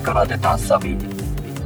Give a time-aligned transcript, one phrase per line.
[0.00, 0.96] から出たサビ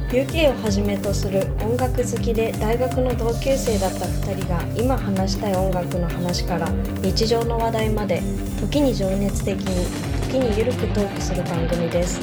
[0.09, 6.67] UK をはじめとする音楽好きで大学の同級生だった2人が今話したい音楽の話から
[7.01, 8.21] 日常の話題まで
[8.59, 9.85] 時に情熱的に
[10.31, 12.19] 時にゆるくトークする番組です。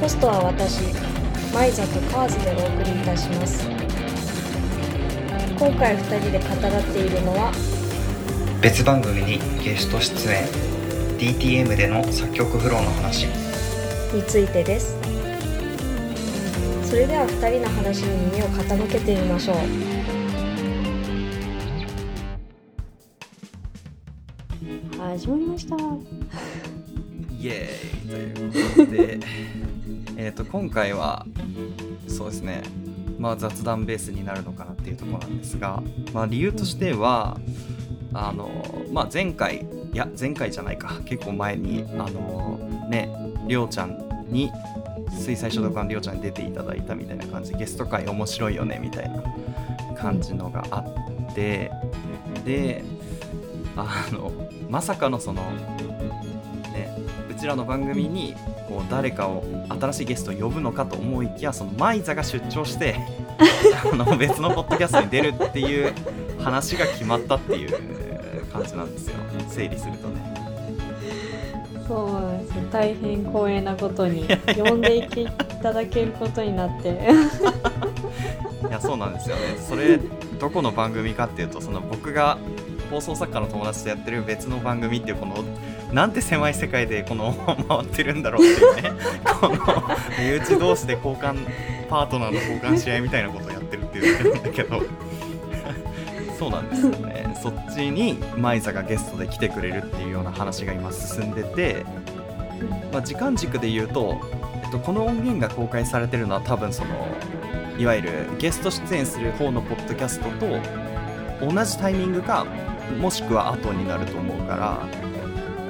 [0.00, 0.80] ホストは私
[1.54, 3.68] マイザとカーズでお送りいたします。
[5.58, 7.52] 今回2人で語らっているのは
[8.60, 10.72] 別番組にゲスト出演。
[11.22, 13.28] DTM での作曲フローの話
[14.12, 14.94] についてです。
[16.84, 19.56] それでは2人の話に耳を傾けてみましょう。
[24.98, 25.76] 始まりました。
[25.76, 28.08] イエーイ。
[28.10, 29.18] ということで
[30.18, 31.26] えと今回は
[32.06, 32.62] そうですね。
[33.18, 37.40] まあ雑談ベースになるのかなっていうところなんですが、まあ、理由としては
[38.12, 38.50] あの、
[38.92, 41.00] まあ、前回いや前回じゃないか。
[41.06, 44.50] 結構前にあのねりょうちゃんに
[45.10, 49.22] 水彩書道館りょうちゃんに出ていただいたみたいな感じでゲスト会面白いよねみたいな
[49.94, 51.70] 感じのがあって
[52.44, 52.82] で
[53.76, 54.32] あの
[54.68, 55.42] まさかのその
[56.72, 56.94] ね
[57.30, 58.34] うちらの番組に
[58.68, 62.96] こう誰かを新しいゲストを呼ぶのかと思いきやそのマイザが出張して
[63.92, 65.92] あの別のポッドキャストに出るっていう
[66.38, 69.14] 話が決まったっていう感じなんですよ
[69.48, 70.41] 整理するとね。
[71.92, 74.26] そうなんです大変光栄なことに
[74.56, 75.28] 呼んでいてい
[75.62, 77.10] ただけることになって。
[78.68, 79.42] いやそうなんですよね。
[79.58, 79.98] それ
[80.38, 82.38] どこの番組かっていうとその僕が
[82.90, 85.44] 放送作家の友達とやってる別の番組っていうこの
[85.92, 87.34] なんて狭い世界でこの
[87.68, 88.92] 回ってるんだろうっていうね。
[89.40, 89.56] この
[90.18, 91.46] 身内同士で交換
[91.90, 94.80] パートナーの交換し合いみたいなことをやってるっていうんだけど
[96.42, 97.36] そうなんですよね。
[97.40, 101.84] そっちにマイザがゲストで来てくれるっていうような話が今進んでて、
[102.92, 104.20] まあ、時間軸で言うと、
[104.64, 106.90] えっと、この音源が公開されてるのは多分その
[107.78, 112.44] いわゆるゲスト出演する方のポッドキャストと同じタイミングか
[113.00, 114.82] もしくは後になると思うから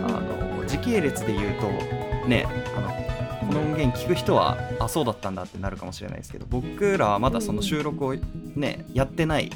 [0.06, 1.68] あの時系列で言うと
[2.28, 2.46] ね
[2.76, 8.14] あのこの音源聞く人はあそうだったんだってなるかもしれないですけど僕らはまだその収録を
[8.54, 9.50] ねやってない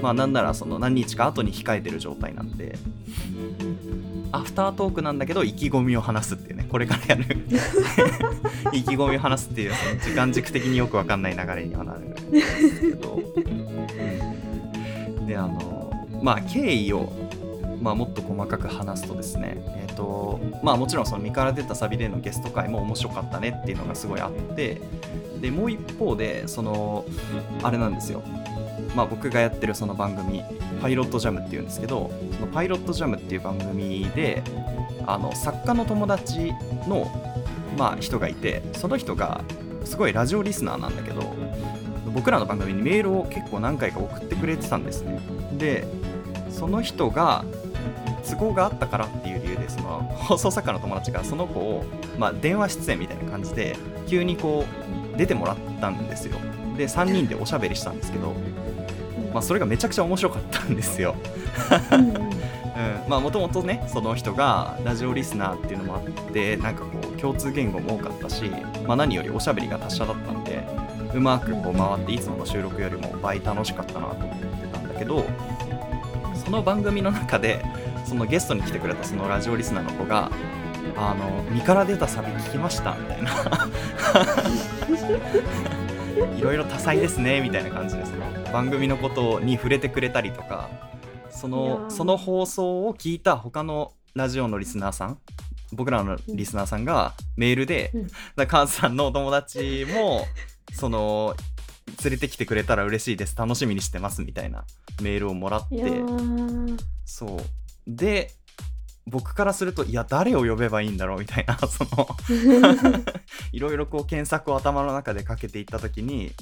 [0.00, 2.78] まあなんならその何日か後に控えてる状態なんで。
[4.34, 6.66] アフタートークなんだけど意気込みを話すっていうね。
[6.68, 7.36] これからやる。
[8.72, 13.20] 意気込みを話すっていうその時間軸的によくわかんない流れにはなるんですけど、
[15.26, 15.92] であの
[16.22, 17.12] まあ経緯を
[17.82, 24.80] まあ、もっと細かく話すとですね、えーとまあ、もちろんその身から出たサビでのゲスト会も面白かったねっていうのがすごいあって。
[25.42, 27.04] でもう一方でその
[27.64, 28.22] あれなんですよ、
[28.94, 30.44] まあ、僕がやってるその番組
[30.80, 34.42] パイロットジャムっていうんですけどそのパイロットジャムっていう番組で
[35.06, 36.52] あの作家の友達
[36.86, 37.10] の、
[37.78, 39.42] まあ、人がいてその人が
[39.84, 41.34] すごいラジオリスナーなんだけど
[42.12, 45.20] 僕らの番組にメールを結構何回か送ってくれてたんですね。
[45.56, 45.86] で
[46.50, 47.44] その人が
[48.28, 51.84] 都合があったからっていう理由でその放送作家の友達がその子を、
[52.18, 53.76] まあ、電話出演みたいな感じで
[54.06, 54.64] 急にこ
[55.14, 56.36] う出てもらったんですよ。
[56.76, 58.34] で3人でおしゃべりしたんですけど、
[59.32, 61.14] まあ、それがめちゃくちゃ面白かったんですよ。
[61.92, 62.32] うん。
[63.08, 68.44] まあもともとねその人がラジオリスナーっていうのもあってなんかこう共通言語も多かったし、
[68.86, 70.66] まあ、何よりおしゃべりが達者だったんで
[71.14, 75.24] うまくこう回っていつもの収録よりも倍楽しかったなと思ってたんだけど
[76.34, 77.64] その番組の中で
[78.06, 80.30] そのゲストに来てくれたそのラジオリスナーの子が
[80.96, 83.30] 「あの身から出たサビ聞きました」みたいな。
[86.36, 88.12] いろいろ多彩ですねみたいな感じです
[88.52, 90.68] 番組のことに触れてくれたりとか
[91.30, 95.18] そのその放送を聞いた他のラジオのリスナーさん
[95.72, 97.90] 僕らのリスナーさんがメールで、
[98.36, 100.26] うん、カズさんのお友達も
[100.74, 101.34] その
[102.04, 104.64] 連れてきてくれたら嬉しいです楽しみにしてますみたいな
[105.00, 105.76] メールをもらって。
[107.04, 107.40] そう。
[107.86, 108.30] で
[109.06, 112.06] 僕からするといや誰を呼べばいいんだろうみたいなその
[113.50, 116.32] いろいろこう検索を頭の中でかけていった時に、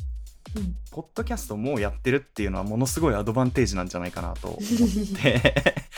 [0.56, 4.60] うん、ポッドキャストもうやってるっていうのはものすごいアドバンテージなんじゃないかなと思っ
[5.22, 5.54] て。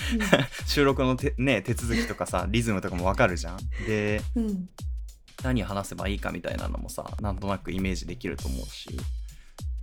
[0.66, 3.58] 収録のて、ね、手続きとかさリズムとかもわかるじゃん。
[3.86, 4.68] で、うん、
[5.42, 8.90] 何話せばいいかみたいなのもさなんとなくイメージできると思うし、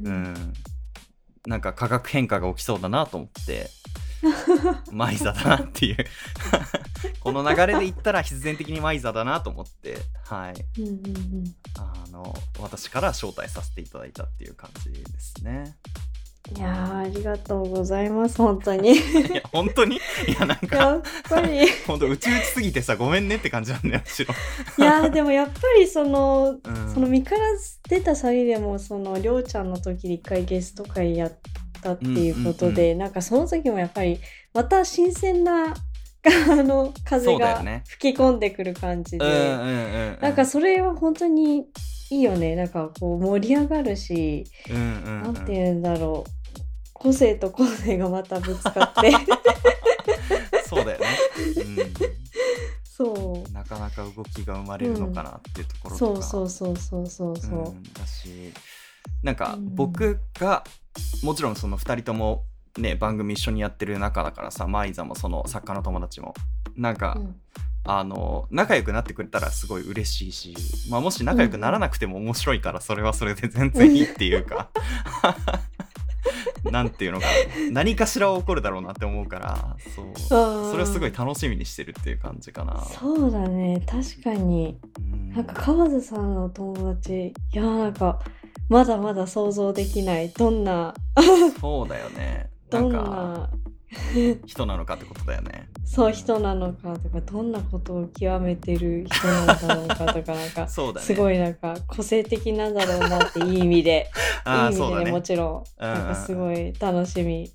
[0.02, 0.54] うん、うん
[1.48, 3.70] なんか化学変化が起きそうだなと思って
[4.92, 5.98] マイザだなっていう。
[7.22, 15.78] この流れで言ったら必然的にマイザだなと思ってはい、うんうんうん、あの私から招待させていただいたっていう感じですね
[16.56, 18.92] いやーありがとうございます 本当に。
[18.92, 18.96] い
[19.34, 19.98] や本当に？
[19.98, 20.00] い
[20.40, 21.68] やなんかやっぱり。
[21.86, 24.34] 本当うちうちすぎてさごめんねって感じなんだよむしろ。
[24.78, 26.94] いやーでもやっぱりその、うん。
[26.94, 27.42] その身から
[27.88, 31.38] 出たサビでもそのりょうちゃんの時に一回ゲスト会やっ
[31.82, 34.20] たっていうことで、なんかその時もやっぱり
[34.54, 35.74] また新鮮な
[36.24, 40.18] あの風が吹き込んでくる感じで、うんうんうんうん。
[40.22, 41.66] なんかそれは本当に
[42.12, 42.56] いいよね。
[42.56, 45.34] なんかこう盛り上がるし、うんうんうん。
[45.34, 46.32] なんて言うんだろう
[47.00, 49.12] 個性と個性がまたぶつかって。
[50.68, 51.08] そうだよね、
[52.84, 53.50] そう。
[53.50, 57.84] ん、なかなか動きが生まれるのかなっていうとこうろとか、そうそうそうそうそうそう、うん。
[57.94, 58.54] だし
[59.24, 59.74] なんかうん。
[59.74, 60.64] 僕が
[61.24, 62.44] もちろんその2人とも
[62.78, 66.36] ね番組一緒にやってる中だからさマイザもその作家の友達も。
[66.76, 67.36] なんか、うん。
[67.86, 70.56] あの仲良くなってくれたらすごい嬉しいし、
[70.92, 74.70] まあ、もし仲良くならなくても面白いからそれはそれで全然いいっていうか
[76.72, 77.26] なんていうのか
[77.72, 80.06] な何かしら起こるだろうなって思うからそう。
[80.16, 82.82] そそれをすごい楽しみにしてるっていう感じかな。
[82.82, 83.82] そうだね。
[83.88, 84.78] 確かに。
[85.00, 85.30] うん。
[85.34, 88.20] なんか川津さんのお友達いやーなんか
[88.68, 90.30] まだまだ想像できない。
[90.30, 90.94] どんな
[91.60, 92.50] そうだよね。
[92.72, 93.50] な どんな
[94.46, 95.70] 人なのかってことだよね。
[95.86, 101.06] そう人なのかとかどんなことを極めてる人なんだろうかとかなんか そうだね。
[101.06, 104.10] すごいなんか個性的なんだろうなっていい意味で
[104.46, 105.22] いい意味でねね。
[105.22, 107.52] ちろんなんかすごい楽しみ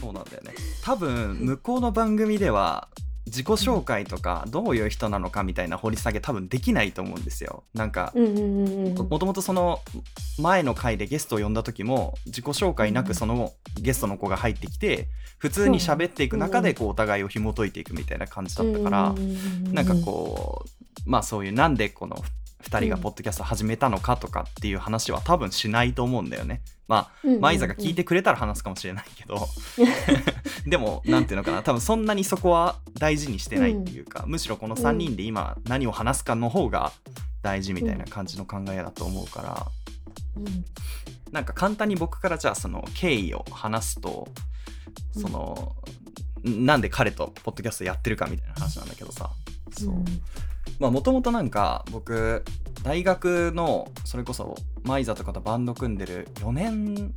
[0.00, 0.52] そうなんだよね。
[0.82, 2.88] 多分向こうの番組では
[3.26, 7.64] 自己紹介とかどういう人なのかみたいな掘り下げ多分できないと思うんですよ。
[7.74, 9.80] なんかもともとその
[10.38, 15.08] 前の回でゲストを呼んだ時も自己紹介なうんくそのゲストの子が入ってきて
[15.38, 19.14] 普通に喋っていく中でこうお互いを紐解いていくみたいな感じだったから
[19.72, 22.16] なんかこうまあそういうなんでこの
[22.62, 26.62] 2人がポッドキャスト始めたのかとかっていう話は多分しないと思うんだよね。
[26.88, 29.48] まあうん、マイザが聞いてくれたら話すかもしれないけど。
[30.66, 31.62] でもなんていうのかな。
[31.62, 36.92] 多分そんなにそこは大事にしてないっていうか、むしろこの3人で今何を話すかの方が
[37.42, 39.66] 大事みたいな感じの考えだと思うから、
[40.36, 40.64] うん。
[41.32, 44.28] なんか簡単に僕からじゃあその経緯を話すと
[45.12, 45.76] その、
[46.44, 49.30] なんで彼とポッドキャストやってるかみたいな話なんだけどさ。
[49.76, 49.94] そう。
[49.94, 50.04] うん
[50.78, 52.44] まあもともとなんか僕
[52.82, 57.12] 大学のそれこそマイザとかとバンド組んでる4年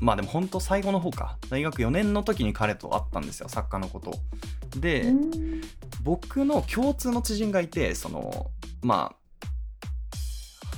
[0.00, 1.38] まあでも本当最後の方か。
[1.48, 4.14] 大学4年の時に彼と会ったんですよ作家のこと。
[4.78, 5.62] で、うん。
[6.02, 8.50] 僕の共通の知人がいてその
[8.82, 9.14] ま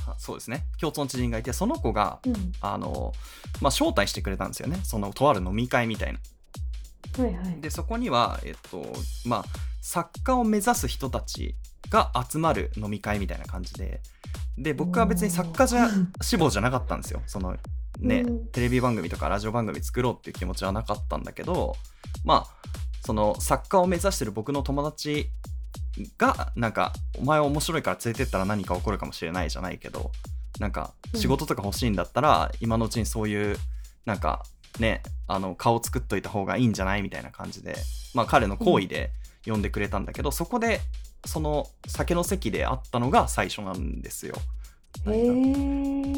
[0.06, 0.64] あそうですね。
[0.80, 2.52] 共通の知人がいてその子がうん。
[2.60, 3.12] あの、
[3.60, 4.78] まあ、招待してくれたんですよね。
[4.84, 6.20] そのとある飲み会みたいな。
[7.22, 7.60] はいはい。
[7.60, 8.84] でそこにはえっと
[9.24, 9.44] まあ
[9.80, 11.56] 作家を目指す人たち
[11.90, 14.00] が集まる飲み会みたいな感じで。
[14.56, 15.88] で僕は別に作家じゃ
[16.20, 17.22] 志望じゃなかったんですよ。
[17.26, 17.56] その
[17.98, 18.46] ね、うん。
[18.48, 21.76] テレビ番組とかラジオ番組作ろうっていう気持ちはなかったんだけど
[22.24, 22.68] まあ
[23.04, 25.30] その作家を目指してる僕の友達
[26.16, 30.12] がなんかお前は面白いから連れてったら何か起こるかもしれないじゃないけど
[30.58, 33.56] なんか仕事とか欲しいんだったら、今のうちにそういう
[34.04, 34.44] なんか
[34.80, 37.76] ねあの顔作っといた方がいいんじゃないみたいな感じで
[38.14, 39.10] まあ彼の好意で
[39.46, 40.80] 呼んでくれたんだけど、そこで
[41.24, 44.36] その酒の席で会ったのが最初なんですよ。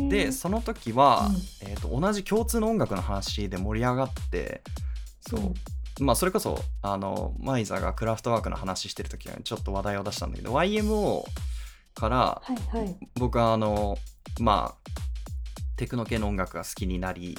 [0.08, 1.68] でその時は、うん。
[1.68, 4.62] えー、と同じ共通の音楽の話で盛り上がって
[5.20, 11.24] そう、まあそれこそあのマイザがクラフトワークの話してる時にちょっと話題を出したんだけど YMO
[11.94, 12.96] からはいはい。
[13.14, 13.98] 僕はあの
[14.38, 14.90] まあ
[15.76, 17.36] テクノ系の音楽が好きになり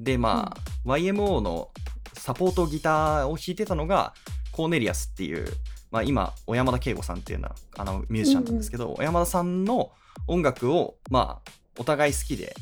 [0.00, 1.68] でまあ、YMO の
[2.14, 4.14] サポートギターを弾いてたのが
[4.50, 5.46] コーネリアスっていう、
[5.90, 9.90] まあ、今小山田圭吾さんっていうのはあのミュージシャンなんですけど、小山田さんの
[10.26, 12.54] 音楽をまあお互い好きで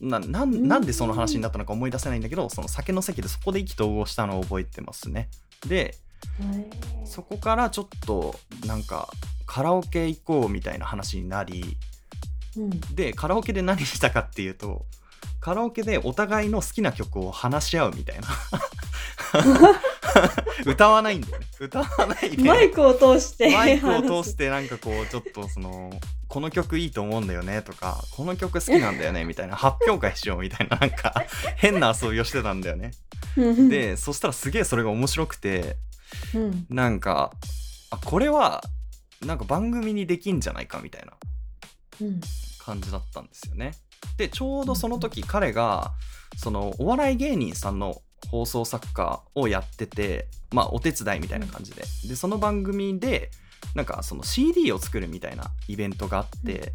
[0.00, 5.28] ななんなんでその話になったのか思い出せないんだけどその酒の席でそこで意気投合したのを覚えてますね。
[5.66, 5.94] で
[7.04, 9.08] そこからちょっとなんか
[9.46, 11.76] カラオケ行こうみたいな話になり
[12.56, 12.70] うん。
[12.94, 14.84] でカラオケで何したかっていうと
[15.40, 18.28] カラオケでお互いの好きな曲を話し合うみたいな
[20.66, 21.46] 歌わないんだよね。
[21.60, 22.42] 歌わないで。
[22.42, 23.50] マイクを通して。
[23.52, 25.90] マイクを通してなんかこうちょっとその
[26.28, 31.14] この曲いいと思うんだよねとかこの曲好きなんだよね みたいな発表会しようみたいななんか
[31.56, 32.92] 変な遊びをしてたんだよね。
[33.36, 35.76] 話でそしたらすげえそれが面白くて
[36.34, 36.66] うん。
[36.70, 37.32] なんか
[37.90, 38.62] あこれは
[39.24, 41.12] なんか番組にできんじゃないかみたいな
[42.00, 42.20] うん。
[42.58, 43.72] 感じだったんですよね。
[44.18, 45.92] でちょうどその時彼が
[46.36, 51.82] そのお笑い芸人さんの放送作家をやっててまあお手伝いみたいな感じで。
[52.08, 53.30] でその番組で
[53.74, 56.72] なんかその CD を作るみたいなイベントがあって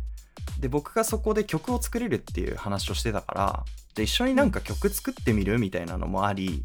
[0.59, 6.63] で僕がそこで曲を作れるっていう話をしてたからで一緒になんか曲作ってみるみたいなのもあり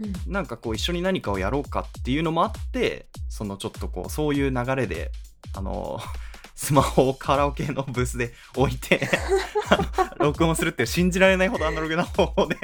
[0.00, 0.32] うん。
[0.32, 5.10] なんかこう一緒に何かをやろうかっていうのもあってそのちょっとこうそういう流れで
[5.54, 5.98] あの
[6.58, 9.08] スマホをカラオケのブースで置いて
[10.18, 12.56] 録音するって信じられないほどアナログな方法で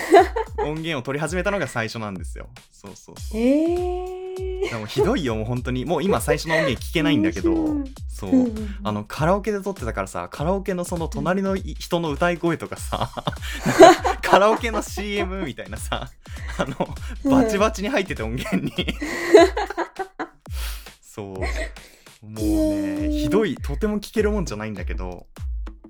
[0.62, 2.50] 音源を取り始めたのが最初なんですよ。
[2.70, 3.40] そうそうそう。
[3.40, 5.36] えでもひどいよ。
[5.36, 5.86] もう本当に。
[5.86, 7.50] もう今最初の音源聞けないんだけど。
[7.50, 8.52] 面そう、
[8.84, 13.10] あのカラオケで撮ってたからさカラオケのその隣のい人の歌い声とかさ
[14.20, 16.10] カラオケの CM みたいなさ
[16.58, 16.94] あの
[17.24, 18.94] バチバチに入ってて音源に。
[21.00, 21.36] そう
[22.22, 25.26] もうねひどいとても聞けるもんじゃないんだけど。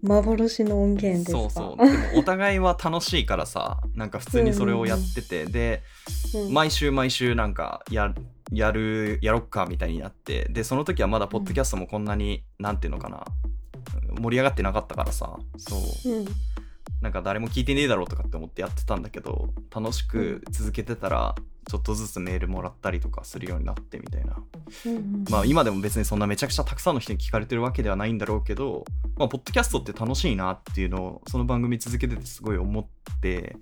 [0.03, 1.39] 幻の音源ですか？
[1.39, 1.87] そうそう。
[1.87, 5.45] でもお互いは楽しいからさなんか普通にそれをやってて。
[5.47, 5.83] で
[6.35, 6.55] うん。
[6.55, 8.15] 毎週毎週なんかや
[8.53, 10.49] やるやろっかみたいになって。
[10.51, 13.25] でその時はまだポッドキャストもこんなに、なんていうのかな。
[14.21, 15.37] 盛り上がってなかったからさ。
[15.59, 16.11] そう。
[16.11, 16.27] うん。
[17.03, 21.35] なんか誰も聞いてねえだろうとかって思ってやってたんだけど楽しく続けてたら
[21.69, 24.37] ちょっとずつメールもらったりとかするようになってみたいな。
[24.87, 25.25] うんうん。
[25.29, 28.85] まあ今でも別にそんなめちゃくちゃたくさんの人に聞かれてるわけではないんだろうけど
[29.17, 32.87] まあポッドキャストって楽しいなっていうのをその番組続けててすごい思っ
[33.21, 33.57] て。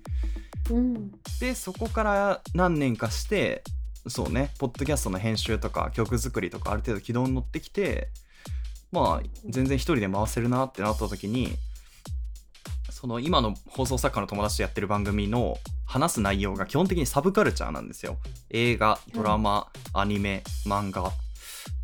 [0.69, 1.11] うん。
[1.39, 3.63] でそこから何年かして
[4.07, 8.09] そうねポッドキャストの編集とか曲作りとかある程度軌道に乗ってきて
[8.91, 11.55] まあ全然一人で回せるなってなった時に
[12.99, 18.17] その今の放送作家の友達とやってる番組の話す内容が基本的にサブカルチャーなんですよ。
[18.49, 21.13] 映画ドラマ、アニメ漫画、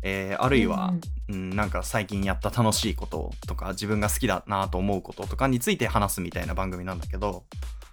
[0.02, 0.92] えーあるいは、
[1.30, 7.44] うん、なんか最近やった楽しいこととか自分が好きだなと思うこととかについて話すみたいな番組なんだけど、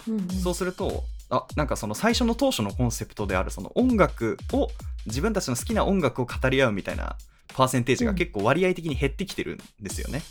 [0.06, 0.28] うんうん。
[0.28, 4.68] そうするとあなんかその最初の当初のコンセプトであるその音楽を
[5.06, 7.16] 自分たちの好きな音楽を語り合うみたいな
[7.50, 10.22] パーセンテージが結構割合的に減ってきてるんですよね。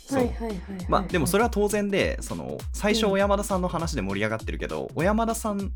[0.89, 5.71] まあでもそれは当然でその最初小山田さんの話で盛り上がってるけど小山田さん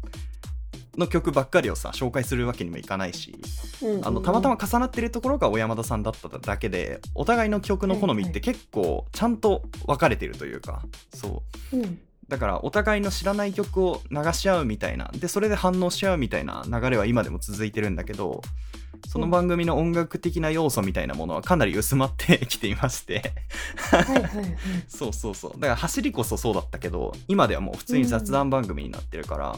[0.97, 3.35] の曲ばっかりをさ紹介するわけにもいかないし
[4.01, 10.81] あのたまたま重なってるところが小山田さんだっただけでお互いの曲の好みって結構ちゃんと分かれてるというか
[11.13, 11.77] そう。
[11.77, 11.99] うん。
[12.27, 18.41] だからお互いの知らない曲を流し合うみたいなでそれで反応し合うみたいな流れは今でも続いてるんだけど
[19.07, 23.33] その番組の音楽的な要素みたいなものはかなり薄まってきていまして。
[23.91, 24.57] はいはいはい。
[24.87, 25.51] そうそうそう。
[25.53, 29.57] だから走りこそそうだったけど今ではもう普通に雑談番組になってるから、うんう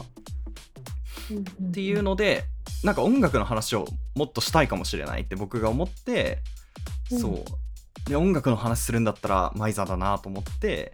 [1.42, 2.42] っていうので
[2.82, 6.38] なんか音楽の話をもっとしたいかもしれないって僕が思って、
[7.12, 7.44] うんそう。
[8.08, 10.92] で音楽の話するんだったらマイザーだなと思って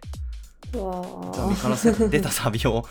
[0.73, 2.85] うわじゃあ身から出たサビを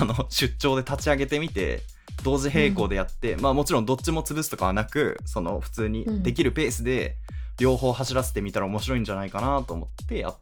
[0.00, 1.82] あの出張で立ち上げてみて
[2.22, 7.16] 同時並行でやって、まあもちろんどっちも潰すとかはなくその普通にできるペースで
[7.58, 10.36] 両方走らせてみたら面白いんじゃないかなと思ってやっ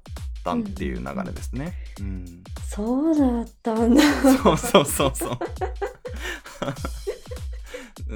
[0.44, 1.75] たっていう流れですね。
[2.00, 5.38] うん、そうだったんだそうそうそうそう。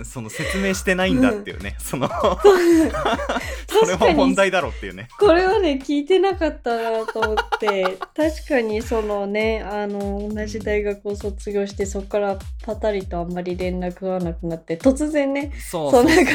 [0.04, 2.09] その説明してないんだっていうね、その
[3.69, 5.09] それも問題だろっていうね。
[5.19, 7.99] これはね聞いてなかったなと思って。
[8.14, 16.33] 確かにそのねあの同じ大学を卒業してそこからパタリとあんまり連絡がなくなって突然ねそうそなんか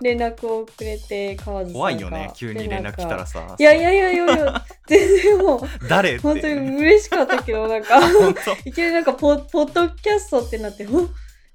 [0.00, 1.78] 連絡をくれて川津さんが。
[1.78, 3.56] 怖いよね、急に連絡来たらでさ。
[3.58, 6.20] いやいやいやいやいや全然もう誰って。
[6.20, 6.82] 本当に。
[6.82, 8.00] 嬉しかったけどなんか
[8.64, 11.08] いきなりなんかポポッドキャストってなってお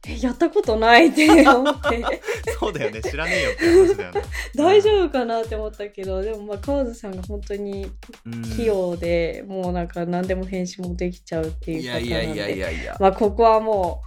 [0.05, 2.05] えやったことないって思って。
[2.59, 4.21] そうだよね、知らねえよって話だよね。
[4.55, 7.91] 大丈夫かなって思ったけどでもまあ川津さんが本当に
[8.25, 12.09] うん器用で、もうなんか何でも編集もできちゃうっていうい方なんで。
[12.09, 12.97] やいやいやいやいや。
[12.99, 14.03] まあここはも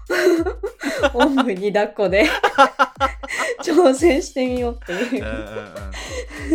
[1.14, 2.26] うおんぶに抱っこで
[3.64, 5.44] 挑戦してみようっていううんうん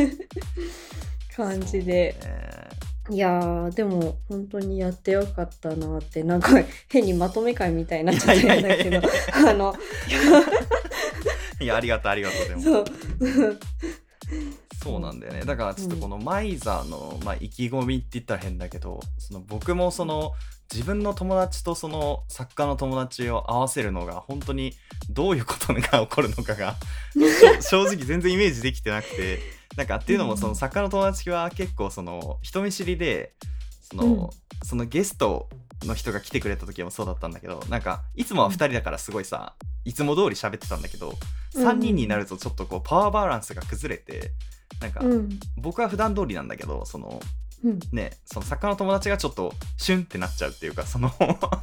[0.01, 0.17] うん。
[1.35, 2.15] 感じで
[3.09, 6.51] いやーでも本当にやってよかったなってなんか
[6.89, 9.01] 変にまとめ会みたいになっちゃったんだけど。
[9.33, 9.75] あの
[11.59, 12.61] いや、ありがとう、ありがとう、でも。
[12.61, 12.85] そう。
[14.83, 15.41] そうなんだよね。
[15.45, 20.33] だからちょっとこのマイザーの、まあ、意気込みって言ったら変だけどその僕もその
[20.71, 24.73] 自分の友達とその作家の友達を合わせるのが本当に
[25.09, 26.75] どういうことが起こるのかが
[27.61, 29.39] 正直全然イメージできてなくて
[29.75, 33.33] なんかっていうのもその作家の友達は結構その人見知りで
[33.81, 34.29] その,、うん。
[34.63, 35.49] そのゲスト
[35.83, 41.13] の人が来てくれた時もそうだったんだけどなんかいつもは2人だからすごいさいつも通り喋ってたんだけど
[41.55, 44.31] 3人になるとちょっとこうパワーバランスが崩れて
[44.81, 45.39] なんかうん。
[45.57, 47.19] 僕は普段通りなんだけどその
[47.63, 47.79] うん。
[47.91, 51.11] ねその作家の友達がちょっとシュンってなっちゃうっていうかその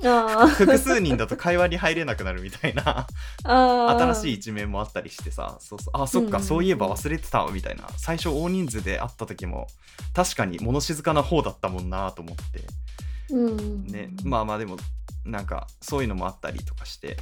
[0.05, 3.07] あ 複数人だと会話に入れなくなるみたいな
[3.45, 7.89] あ新しいい一面もあったりしてさそうそうあそっか、うんそういえば忘れてたわみたいな。
[7.97, 9.69] 最初大人数で会った時も
[10.13, 12.65] 確かに物静かな方だったもんなと思って。
[13.31, 13.87] うん。
[13.87, 14.77] ねまあまあでも
[15.25, 17.17] なんかそういうのもあったりとかして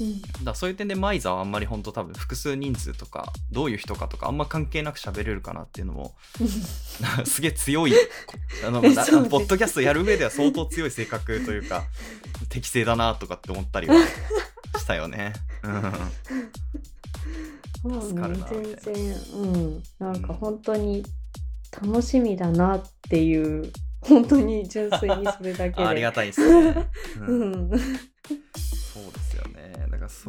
[0.00, 0.44] うん。
[0.44, 6.14] だそういう点でマイザはあんまり本当多分複数人数とかどういう人かとかあんま関係なく喋れるかなっていうのも
[7.24, 7.94] すげえ強い
[8.66, 11.84] あの ポッドキャストやる上では相当強い性格というか
[12.48, 13.94] 適正だなとかって思ったりは
[14.76, 15.32] したよね。
[15.62, 15.82] うん。
[18.14, 19.82] な全然うん。
[19.98, 21.04] なんか本当に
[21.82, 25.86] 楽しみだなっていう本当に純粋にそれだけで。
[25.86, 26.88] ありがたいですね。
[27.20, 27.70] ううん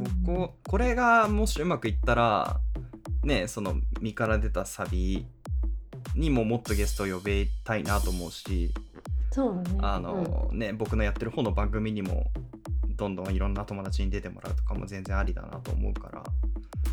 [0.06, 2.60] そこ、これがもしうまくいったら、
[3.24, 5.26] ね、その身から出たサビ
[6.16, 8.74] にももっとゲストを呼べたいなと思うし、
[9.32, 12.32] そうねあの、ね、僕のやってる方の番組にも
[12.96, 16.24] どんどんいろんな友達に出てもらうとかも全然ありだなと思うから。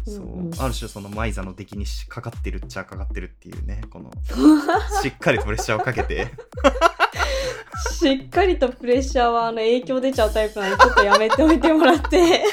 [0.07, 0.47] そううん。
[0.47, 0.51] う。
[0.51, 4.11] んある種そのマイザの出来にしかかってるっちゃかかってるっていうねこの
[5.03, 6.29] しっかりとプレッシャーをかけて。
[7.93, 12.45] しっかりとプレッシャーはあの影響出ちゃうタイプなのでちょっとやめておいてもらって。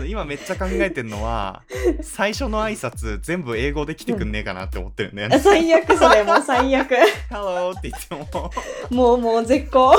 [0.06, 1.62] 今めっちゃ考えてるのは
[2.02, 5.38] 最初の挨拶全部英語で来てくんねえかなって思ってるんだよね。
[5.42, 6.94] 最悪それもう最悪。
[7.30, 8.50] Hello って言っても。
[8.90, 9.96] もうもう絶好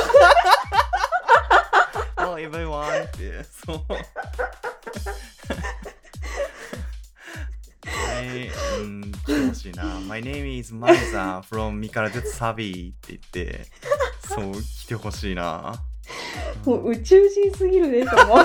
[2.37, 3.81] Hello everyone ってそう。
[7.87, 8.51] はい、
[8.81, 9.99] うん、来てほしいな。
[10.07, 13.65] My name is Maiza from ミカラデツサビって言って、
[14.21, 15.83] そう、来てほしいな。
[16.63, 18.37] もう宇宙人すぎるでしょもう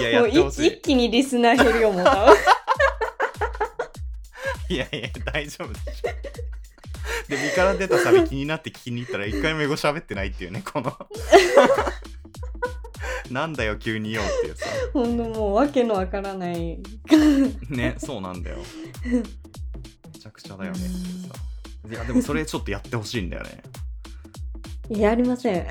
[0.00, 0.66] いや、やもうってほしい。
[0.66, 2.34] 一気にリスナー減るよもう多分
[4.74, 6.08] いやいや、大丈夫でしょ。
[7.28, 10.96] で、身から出たサビ気になって聞きに行ったら一回も英語喋ってないっていうね、この。
[13.30, 14.66] なんだよ、急によっていうさ。
[14.92, 16.78] ほんともうわけのわからない
[17.68, 18.58] ね、そうなんだよ。
[19.04, 20.94] めちゃくちゃだよねっていう
[21.28, 21.34] さ。
[21.90, 23.62] いや、でもそれちょっとやってほしいんだよね。
[24.90, 25.66] やりません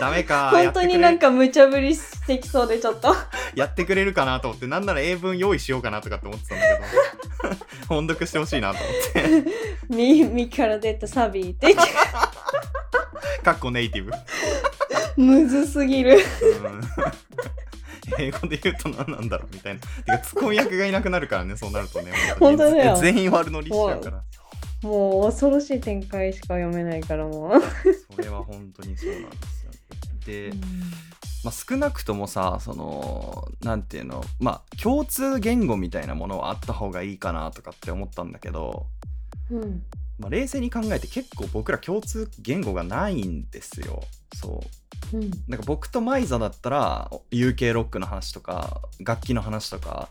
[0.00, 0.50] ダメか。
[0.54, 1.28] 本当になんか。
[1.28, 3.14] か無茶ぶりしてきそうでちょっと
[3.54, 6.84] やってくれるかなと思って、なんなら英文用意しようかなとかって思ってたんだけど、
[7.88, 9.50] 本読してほしいなと思って。
[9.94, 11.74] みみから出たサビーって
[13.42, 14.12] かっこネイティブ。
[15.16, 16.80] むずすぎるうん
[18.18, 19.80] 英語で言うと何なんだろうみたいな。
[19.80, 22.12] てか、ツッコミ役がいなくなるからね、そうなるとね。
[22.38, 24.22] 本当だよ全員悪乗りしちゃうから。
[24.82, 29.72] もう恐ろしい展開しか読めないからもう、それは本当にそうなんですよ。
[30.26, 30.52] で、
[31.46, 38.86] まあ、少なくともさそのなんていうのまあ共通言語みたいなものはあった方がいいかなとかって思ったんだけど、
[39.52, 39.84] うん。
[40.18, 44.02] まあ、冷静に考えて結構僕ら共通言語がないんですよ。
[44.34, 45.30] そううん。
[45.48, 50.08] なんか僕とマイザだったら UK ロックの話とか楽器の話とか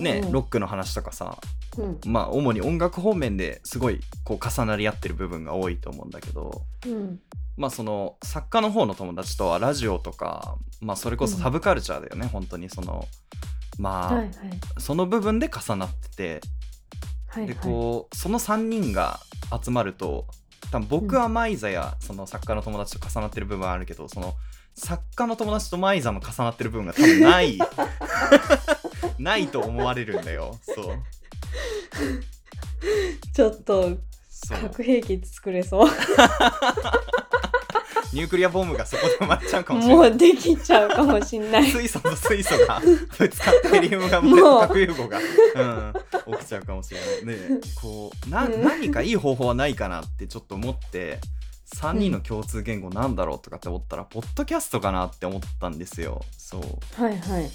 [0.00, 0.32] ね、うん。
[0.32, 1.38] ロックの話とかさ
[1.78, 2.00] うん。
[2.06, 7.20] まあ主に音楽方面ですごいこう重なり合ってる部分が多いと思うんだけどうん。
[7.56, 12.68] まあその作家の方の友達とはラジオとかまあそれこそサブカルチャーだよね、本当に。
[12.68, 13.06] その
[13.78, 14.30] まあ、はいはい。
[14.78, 16.40] その部分で重なっててで
[17.28, 17.54] はいはい。
[17.56, 19.20] こうその3人が
[19.62, 20.26] 集まると
[20.70, 24.34] 多分僕はマイザやその作家の友達と重なってる部分はあるけどその
[24.74, 27.58] 作家の友達とマイザの重なってる部分が多分ない。
[29.18, 30.58] ないと思われるんだよ。
[30.62, 31.02] そう。
[33.34, 33.96] ちょっと
[34.48, 35.90] 核兵器作れそう
[38.16, 40.10] ニュークリアボムがそこで埋まっちゃうかもしれない。
[40.10, 41.70] もうできちゃうかもしんない。
[41.70, 42.80] 水素と水素が
[43.18, 47.36] ぶつかってヘリウムがもう核融合が、うん、起きちゃうかもしれない。
[47.36, 48.62] でこうなうん。
[48.62, 51.18] 何かいい方法はないかなってちょっと思って
[51.76, 56.22] 3人の共通言語なんだろうとかって思ったら、ポッドキャストかなって思ったんですよ。
[56.38, 56.62] そう。
[57.02, 57.50] はいはい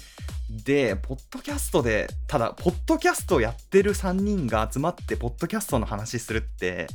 [0.52, 6.88] でポッドキャストでただポッドキャストをやってる3人が集まってポッドキャストの話するって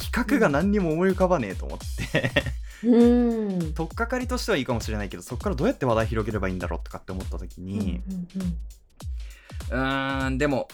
[0.00, 2.32] 企画が何にも思い浮かばねえと思って。
[2.86, 3.72] うん。
[3.74, 8.28] 取っかかりとしてはいいかもしれないけどそこからどうやって話題広げればいいんだろうとかって思った時に、うん
[9.70, 10.68] うんでも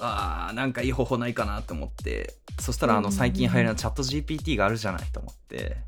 [0.00, 2.34] あーなんかいい方法ないかなと思って。
[2.60, 5.78] そしたらあのうん最近流行りのチャット GPT があるじゃないと思って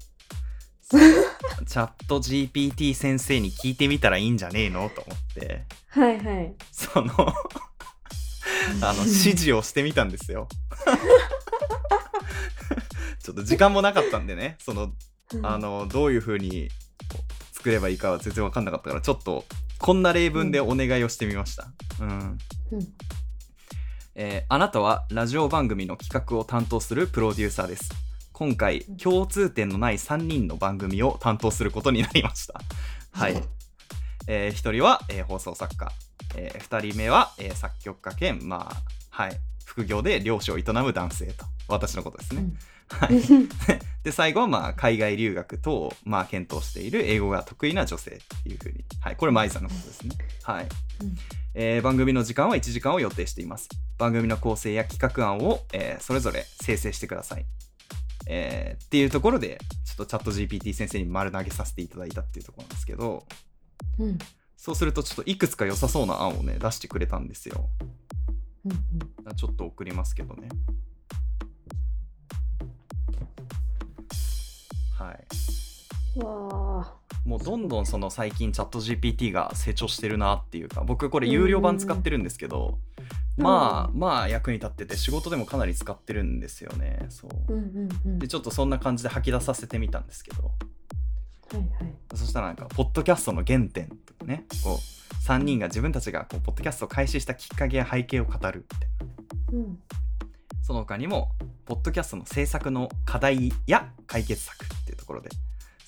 [1.66, 5.64] チャット GPT 先生に聞いてみたらいいんじゃねえのと思って。
[5.88, 6.54] はいはい。
[6.72, 7.12] その
[8.82, 10.48] あの 指示をしてみたんですよ。
[13.22, 14.56] ちょっと時間もなかったんでね。
[14.60, 14.92] その
[15.42, 16.68] あのどういう風に
[17.52, 19.44] 作ればいいかは全然分かんなかったからちょっと
[19.78, 21.72] こんな例文でお願いをしてみました。
[22.00, 22.08] うん。
[22.72, 22.88] うん。
[24.14, 27.90] えーあなたはラジオ番組の企画を担当するプロデューサーです。
[28.34, 32.60] 今回、共通点のない3人の番組を担当することになりました。
[33.12, 33.40] はい。
[34.26, 35.92] え1人は、えー放送作家、
[36.34, 42.44] え2人目は、えー作曲家兼、まあ、はい、副業で漁師を営む男性と、私のことですね。
[42.88, 43.10] はい。
[44.02, 48.84] で、最後は、まあ、海外留学等を、まあ、検討している英語が得意な女性っていうふうに。
[49.00, 49.16] はい。
[49.16, 50.16] これ、マイさんのことですね。
[50.42, 50.64] はい。
[51.02, 51.16] うん
[51.56, 53.68] えー番組の時間は1時間を予定しています。
[53.96, 57.46] 番組の構成や企画案を、えーそれぞれ生成してください。
[58.26, 63.26] えーっていうところで、ちょっとチャット GPT 先生に丸投げさせていただいたっていうところなんですけど、
[63.98, 64.18] うん
[64.56, 67.68] そうするとちょっといくつか良さそうな案をね、出してくれたんですよ。
[68.64, 70.48] うんちょっと送りますけどね。
[74.98, 75.26] はい。
[76.16, 82.78] うんわあもうどんどんその最近チャット GPT が成長してるなっていうか僕これ有料版使ってるんですけど、
[83.38, 83.44] うん。
[83.44, 87.06] まあまあ役に立ってて仕事でもかなり使ってるんですよね。
[87.08, 87.52] そう。
[87.52, 88.18] うんうんうん。
[88.18, 90.42] でちょっとそんな感じで吐き出させてみたんですけど。
[90.42, 91.94] はいはい。
[92.14, 99.14] そしたらなんかポッドキャストの原点とかねこう3人が自分たちがこうポッドキャストを開始したきっかけや背景を語るみたいな
[99.54, 99.78] うん。
[100.62, 101.30] その他にも、
[101.66, 105.28] ポッドキャストの制作の課題や解決策っていうところで、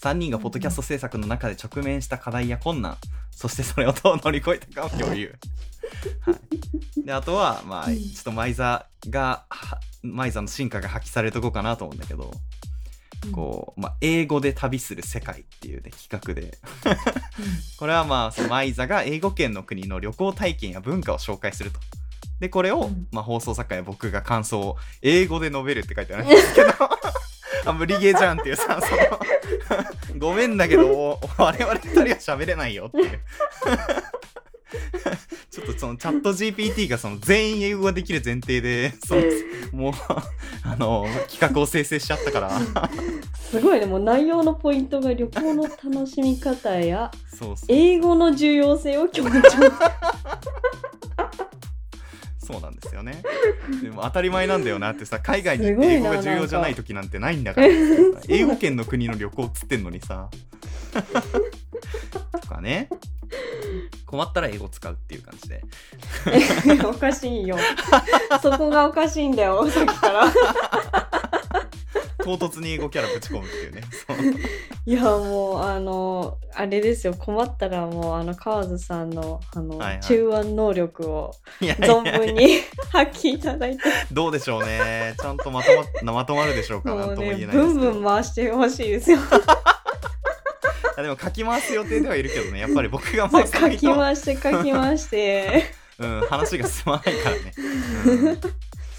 [0.07, 2.97] 3人がポッドキャスト制作の中で直面した課題や困難、
[3.33, 5.35] そしてそれをどう乗り越えたかを共有。
[6.23, 7.97] はい、であとは、まあ、うん。
[7.97, 12.31] ちょっとマイザが、はマイザの進化が発揮されるとこかなと思うんだけど、
[13.33, 16.57] こう、まあ、英語で旅する世界っていうね、企画で、
[17.77, 21.81] これはまあ、そのマイザが英語圏の国の旅行体験や文化を紹介すると。
[22.38, 23.09] で、これを、うん。
[23.11, 26.69] まあ、放送作家や僕が感想を英語で述べるって書いてあるんですけど、
[27.64, 29.75] あ無理ゲーじゃんっていうさ、そ
[30.14, 33.21] の、ごめんだけど、お我々二人は喋れないよっていう。
[35.51, 39.23] ちょっとそのチャット GPT がその全員英語ができる前提で、その
[39.73, 39.92] もう、
[40.64, 42.61] あの、企画を生成しちゃったから、
[43.35, 47.11] すごいねもう内容のポイントが旅行の楽しみ方や。
[47.69, 49.31] 英語の重要性を強調
[52.46, 53.22] そうなんですよね。
[53.82, 57.66] でも当たり前なんだよなってさ、海外にすごいな英語が重要じゃない時なんてないんだから。
[58.28, 60.28] 英語圏の国の旅行っつってんのにさ。
[62.40, 62.88] とかね。
[64.06, 65.62] 困ったら英語使うっていう感じで。
[66.87, 67.56] おかしいよ
[68.40, 70.26] そこがおかしいんだよさっきから
[72.18, 73.83] 唐突に英語キャラぶち込むっていうね。
[74.87, 82.61] いやもうあのあれですよ困ったらもうあの川津さんのあの、はいはい中腕能力を存や分に
[82.92, 85.14] 発揮いただいてどうでしょうね。
[85.20, 85.70] ちゃんとまと
[86.02, 86.90] ままとまるでしょうか。
[86.90, 87.81] なもうんとも言ねえないですけど。
[87.81, 89.18] ブンブン回してほしいですよ
[90.96, 92.61] あでも書き回す予定ではいるけどね。
[92.61, 95.64] やっぱり僕が回さないと、書き回して書き回して
[95.98, 97.52] うん、話が進まないからね。
[98.07, 98.40] うん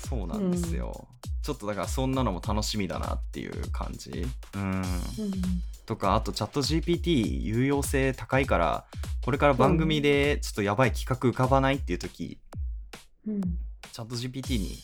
[0.10, 1.08] そうなんですよ。
[1.47, 4.27] ちょっとだからそんなのも楽しみだなっていう感じ。
[4.53, 4.83] うん。
[5.86, 8.83] とかあとチャット GPT 有用性高いから
[9.23, 12.38] これから番組でちょっとやばい企画浮かばないっていう時、
[13.25, 13.41] うん。
[13.41, 14.75] チャット GPT に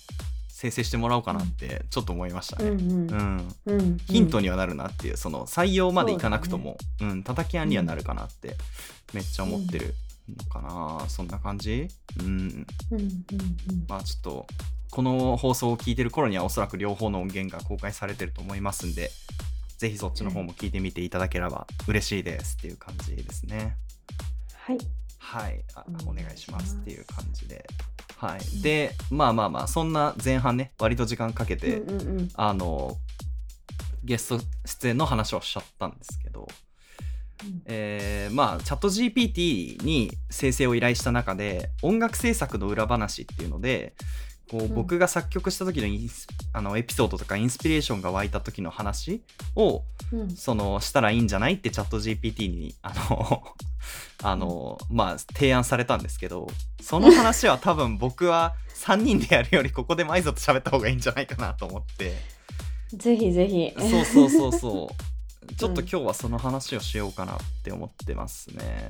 [0.48, 3.44] 生成してもらおうかなってちょっと思いましたうんね。
[3.66, 3.98] うん。
[3.98, 7.24] ヒントにはなるなっていうその採用までいかなくともう、ん。
[7.24, 8.56] 叩き案にはなるかなって
[9.14, 9.96] めっちゃ思ってる
[10.30, 11.90] のかな、そんな感じ？
[12.22, 12.66] うん。
[13.90, 14.48] まあちょっと
[14.94, 19.10] この放送を聞いてる頃にはおそらく両方の音源が公開されてると思いますんで
[19.80, 23.76] ぜひそっちの方も聞いてみていただければ嬉しいですっていう感じですね。
[24.54, 24.78] はい。
[25.18, 25.66] はい。
[25.74, 27.66] あおお願いしまますすっていう感じで。
[28.18, 28.62] はい。
[28.62, 32.30] でまあまあまあそんな前半ね割と時間かけて、うんうんうん。
[32.36, 32.96] あの
[34.04, 36.48] ゲスト出演の話をしちゃったんですけど、
[37.66, 43.96] えーまあチャット GPT に生成を依頼した中で音楽制作の裏話っていうので
[44.54, 44.76] こううん。
[44.76, 49.24] 僕が作曲した時のインスあのエピソードとかインスピレーションが湧いた時の話
[49.56, 50.30] をうん。
[50.30, 53.44] そのしたらいいんじゃないってチャット GPT にあの
[54.24, 56.48] あのまあ提案されたんですけど
[56.82, 62.16] その話は多分僕は3人でやるよりここでマイゾと喋った方がいいんじゃないかなと思って。
[62.94, 63.74] ぜひぜひ。
[63.78, 65.14] そうそうそうそう。
[65.58, 68.88] ちょっと今日はその話をしようかなって思ってますね。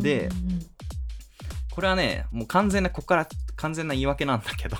[0.00, 0.28] で
[1.70, 3.28] これはねもう完全なここから
[3.64, 4.76] 完全な言い訳なんだけど。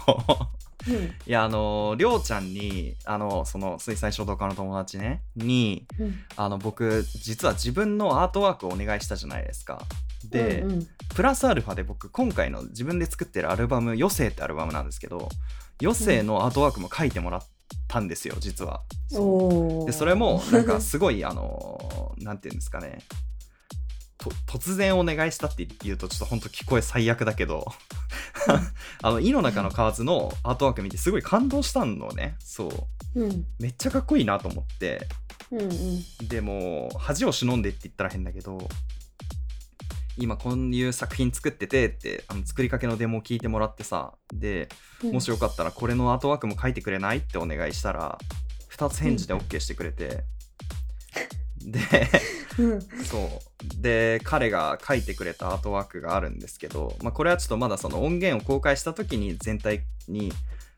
[0.87, 0.95] うん。
[0.95, 6.15] いやあのりょうちゃんにあのその水彩書道家の友達ねにうん。
[6.37, 9.81] あの僕実は自分のアートワークをお願いしたじゃないですか。
[10.31, 10.87] で、うんうん。
[11.15, 15.31] プラスアルファで僕今回の自分で作ってるアルバム「余生」ってアルバムなんですけど
[15.81, 17.43] 余生のアートワークも書いてもらっ
[17.89, 18.83] たんですよ実は。
[19.09, 22.99] そでそれもなんかすごいあのなんていうんですかね。
[23.09, 23.17] と
[24.47, 27.67] 突然お願いしたって言うとちょっと本当聞こえ最悪だけど。
[29.03, 32.37] あの「井の中の蛙」のアートワーク見てすごい感動したのね。
[32.39, 33.21] そう。
[33.23, 33.47] うん。
[33.59, 35.07] めっちゃかっこいいなと思って。
[35.51, 36.29] うんうん。
[36.29, 38.69] でも恥を忍んでって言ったら変だけど
[40.17, 44.69] 今こういう作品作っててってあの作りかけのデモを聞いてもらってさで
[45.03, 45.13] うん。
[45.13, 47.19] もしよかったらこれのアートワークも書いてくれない？
[47.19, 48.19] ってお願いしたら
[48.71, 50.25] 2つ返事で OK してくれて、
[51.65, 51.81] で
[52.59, 53.83] うんそう。
[53.83, 60.33] で彼が書いてくれたアートワークがあるんですけど、まあ、これはちょっとまだその音源を公開した時に全体に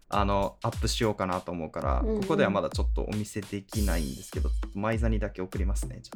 [0.09, 2.21] あのアップしようかなと思うから、うんうん。
[2.23, 6.11] ここではまだちょっとお見せできないんですけど前座にだけ送りますねじ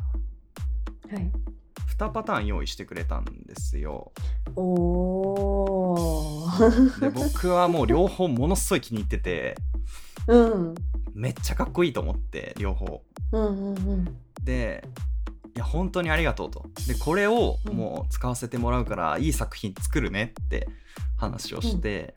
[1.12, 1.30] ゃはい。
[1.34, 4.12] あ2パターン用意してくれたんですよ。
[4.56, 7.00] おー。
[7.00, 9.56] で僕はもう両方ものすごい気に入ってて
[10.28, 10.74] うん。
[11.12, 13.02] めっちゃかっこいいと思って両方。
[13.32, 14.84] うんうんうんで
[15.54, 16.66] いや本当にありがとうと。
[16.86, 17.74] でこれをうん。
[17.74, 20.68] もう使わせてもらうから、いい作品作るねって
[21.16, 22.14] 話をして、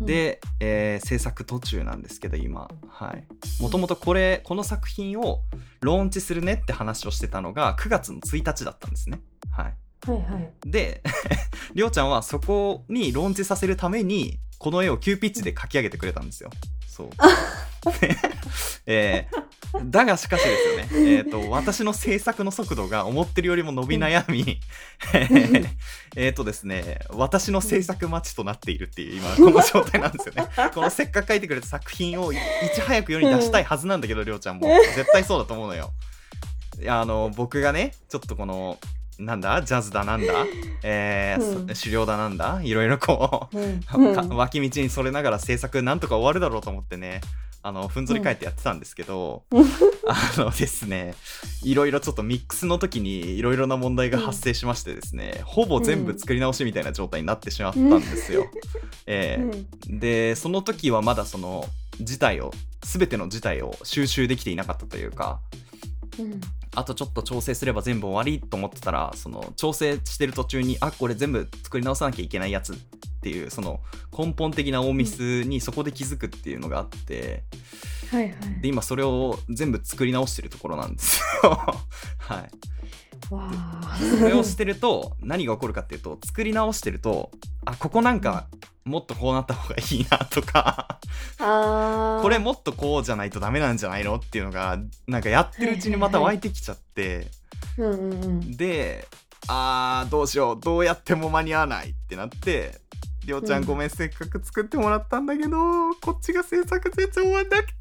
[0.00, 2.68] で、えー制作途中なんですけど今。
[2.88, 3.24] はい。
[3.62, 5.42] もともとこれこの作品を
[5.80, 9.20] ローンチするねって話をしてたのが9月の1日だったんですね。
[9.50, 9.74] はい。
[10.10, 10.52] はいはい。
[10.64, 11.02] で
[11.74, 16.50] りょうちゃんはそこにローンチさせるためにこの絵を急ピッチで描き上げてくれたんですよ。
[16.86, 17.10] そう。
[18.86, 19.45] えー
[19.84, 24.60] だがしかしですよね、 えー、と私の制作の速度が思ってるよりも伸び悩み、
[26.16, 30.48] えっとですね私の制作待ちとなっているっていう今 この状態なんですよね。
[30.74, 32.38] このせっかく書いてくれた作品をいい
[32.74, 34.68] ち早く世に出したいはずなんだけどりょうちゃんも。
[34.94, 35.92] 絶対そうだと思うのよ。
[36.80, 38.78] いやあの僕がねちょっとこの
[39.18, 40.32] なんだジャズだなんだ、
[40.82, 41.74] えーうん。
[41.74, 43.80] そ狩猟だなんだいろいろこううん。
[43.80, 47.20] か脇道にそれながら制作なんとか終わるだろうと思ってね
[47.66, 49.42] あのふんぞり返ってやってたんですけど、
[50.06, 51.16] あのですね
[51.64, 58.46] いろいろちょっとミックスの時にいろいろな問題が発生しましてですね、ほぼ全部作り直しみたいな状態になってしまったんですよ。
[59.06, 61.64] えーでその時はまだその
[62.00, 62.52] 事態を
[62.82, 65.40] 全ての事態を収集できていなかったというか
[66.20, 66.40] うん。
[66.76, 72.74] あとちょっと調整すれば全部終わりと思ってたらその調整してる途中にあこれ全部作り直さなきゃいけないやつ
[73.26, 73.80] っていうその
[74.16, 77.42] 根本的な大ミスにそこで気づくっていうのがあって、
[78.12, 78.34] はいはい。
[78.60, 81.50] で今それを全部作り直してるところなんですよ。
[82.18, 83.98] はい、わあ。
[83.98, 87.32] それをしてると何が起こるかっていうと作り直してると
[87.64, 88.46] あここなんか
[88.84, 91.00] もっとこうなった方がいいなとか
[92.22, 97.26] これもっとこうじゃないとダメなんじゃないのっていうのがなんかやってるうちにまた湧いてきちゃって。
[98.56, 99.08] で
[99.48, 102.80] あーどうしようどうやっても間に合わないってなって
[103.26, 103.66] りょうちゃんうん。
[103.66, 107.72] ごめんせっかく作ってもらったんだけどこっちが制作全然終わんなくて。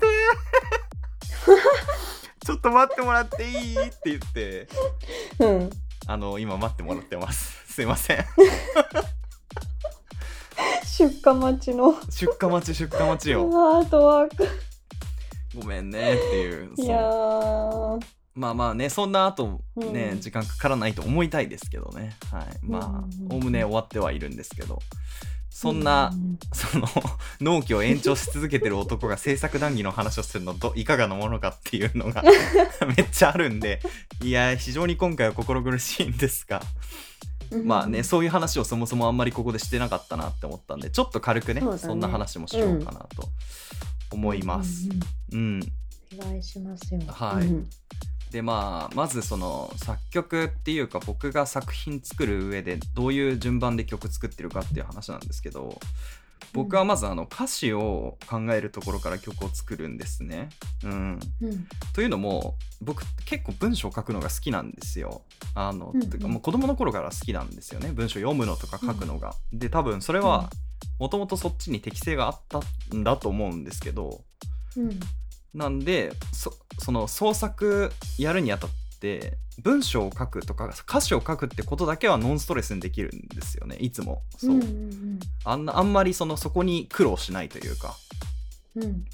[2.46, 3.88] ちょっと待ってもらっていい？
[3.88, 4.68] って言って。
[5.40, 5.70] うん。
[6.08, 7.74] あの今待ってもらってます。
[7.74, 8.26] すいません。
[10.86, 11.94] 出荷待ちの。
[12.10, 13.42] 出荷待ち出荷待ちよ。
[13.42, 14.48] アートワーク
[15.56, 17.00] ごめんねっていういや
[18.36, 20.22] まあまあねそんな後ね、うん。
[20.22, 22.16] 時間かからないと思いたいですけどね。
[22.32, 22.46] はい。
[22.62, 24.80] まあおおむね終わってはいるんですけど
[25.56, 26.86] そんな、うんその
[27.40, 32.24] 納期を延長し続けてる男が制作談義の話をするのどいかがなものかっていうのが
[32.98, 33.80] めっちゃあるんで
[34.22, 36.62] いや非常に今回は心苦しいんですが
[37.52, 37.66] うん。
[37.66, 41.78] まあねそういう話をそもそもあんまりここでしてなかったなって思ったんでちょっと軽くねそね。
[41.78, 43.30] そんな話もしようかなと
[44.12, 44.90] 思います。
[45.32, 45.60] うんうん。
[45.62, 47.00] うん、お願いしますよ。
[47.08, 47.48] はい。
[47.48, 47.70] うん
[48.36, 55.80] でまあまずその作曲っていうか僕が作品作る上でどういう順番で曲作ってるかっていう話なんですけど
[56.52, 60.50] 僕はまずあの歌詞を考えるところから曲を作るんですね。
[60.84, 61.68] うん、うん。
[61.94, 65.22] というのも僕結構文章を書くのが好きなんですよ。
[65.54, 66.10] あの、うんうん。
[66.10, 67.92] てかもう子供の頃から好きなんですよね。
[67.94, 69.34] 文章読むのとか書くのが。
[69.54, 70.50] で多分それは
[71.00, 72.62] もともとそっちに適性があった
[72.96, 74.22] んだと思うんですけど
[74.78, 75.00] うん
[75.56, 83.78] なんでそその創作やるにあたって文章を書くとか歌詞を書くってことだけはノンストレスにできるんですよね。
[83.78, 84.22] いつも。
[84.38, 84.60] そう、
[85.46, 87.96] あんなあんまりそのそこに苦労しないというか。
[88.76, 88.84] うん。
[88.84, 89.06] うん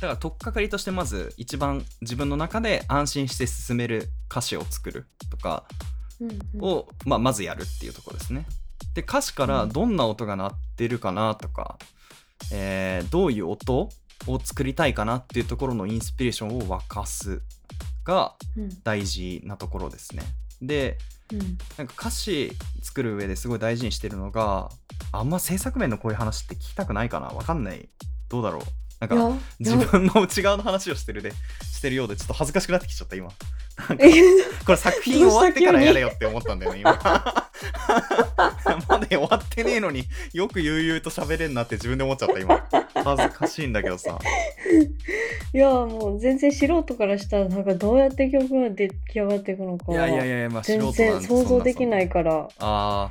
[0.00, 5.64] だから取っかかりとしてまず一番自分の中で安心して進める歌詞を作るとか
[6.20, 6.60] うんうん。
[6.60, 8.46] を、まあ、まずやるっていうところですね。
[8.94, 11.78] で歌詞からどんな音が鳴ってるかなとか、
[12.52, 13.88] えーどういう音
[14.26, 17.42] を作りたいかなっていうところのインスピレーションを沸かす
[18.04, 18.82] がうん。
[18.82, 20.22] 大事なところですね。
[20.60, 20.98] で
[21.32, 21.58] うん。
[21.78, 24.70] なんか歌詞作る上ですごい大事にしてるのが
[25.12, 27.28] あんま制作面のこういう話って聞きたくないかな。
[27.28, 27.88] わかんない。
[28.28, 28.62] どうだろう
[29.06, 33.30] なんか自分の内側の話をしてるでしてるようでちょっと恥ずかしくなってきちゃった今。
[33.98, 34.10] え
[34.64, 36.92] これ作品終わってからやれよって思ったんだよね今。
[38.88, 42.66] まだ終わってねえのによく悠々と喋れんなって自分で思っちゃった今。
[42.94, 44.18] 恥ずかしいんだけどさ。
[45.52, 52.48] いやもう全然素人からしたらなんかどうやって曲が出来上がっていくのかいやいやいやまあ素人全然想像できないから。
[52.58, 53.10] あ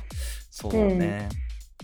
[0.50, 1.28] そうね、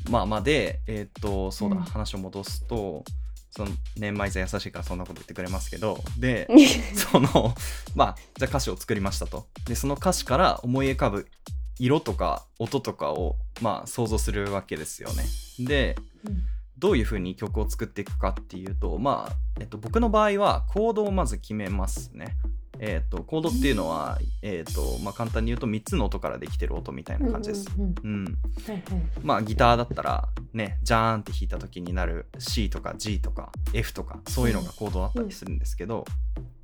[0.09, 1.83] まあまあでえーっとそうだ、うん。
[1.83, 3.05] 話を戻すと
[3.51, 6.49] その年前座優しいからそんなこと言ってくれますけどで
[6.95, 7.55] その
[7.95, 9.47] まあじゃあ歌詞を作りましたと。
[9.67, 11.27] でその歌詞から思い浮かぶ
[11.79, 15.25] 色とか音とかをまあ想像するわけですよね。
[15.59, 15.97] で
[16.81, 22.37] どういう風に曲を作っていくかっていうとまあ、えっと、僕の場合はコードをまず決めますね。
[22.83, 27.69] えっとコードっていうのは、えっとまあ、簡単に言うと3つの音からできてる音みたいな感じです。
[29.23, 36.07] まあギターだったらねジャーンって弾いた時になる C とか G とか F とかそういうのがコードだったりするんですけど、
[36.39, 36.60] うん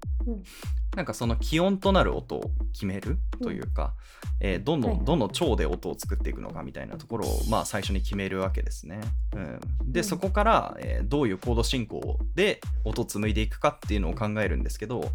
[0.96, 3.94] なんかその気温となる音を決めるというか、
[4.40, 9.00] えーどの、どの調で音を作っていくのかみたいなところを、まあ、最初に決めるわけですね。
[9.34, 9.60] うん、
[9.92, 10.04] で、うん。
[10.04, 15.12] そこから、えーどういうコード進行で音を紡いでいくかっていうのを考えるんですけど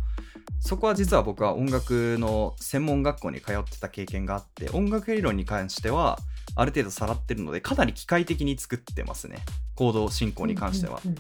[0.59, 6.17] そこは実は僕は音楽の専門学校に通ってた経験があって音楽理論に関しては
[6.55, 9.39] ある程度さらってるのでかなり機械的に作ってますね。
[9.75, 11.01] コード進行に関しては。
[11.03, 11.17] うんうん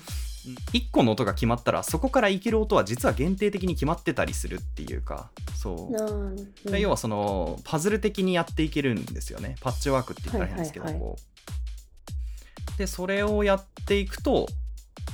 [0.73, 9.55] 1個の音が決まったらそこからいける音は実は限定的に決まってたりするっていうかそう、うん要はそのパズル的にやっていけるんですよね。
[9.61, 11.11] パッチワークって言ったら変ですけど、はいはいはい。
[11.11, 11.19] こ
[12.75, 12.77] う。
[12.77, 14.47] でそれをやっていくと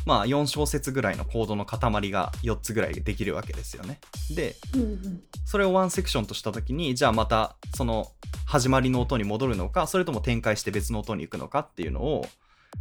[0.06, 4.00] まあ4小節ぐらいのコードの塊が4つぐらいできるわけですよね。
[4.36, 5.24] でうんうん。
[5.46, 8.12] それをワンセクションとした時にじゃあまたその
[8.46, 12.26] 始まりの音に戻るのかそれとも展開して別の音に行くのかっていうのを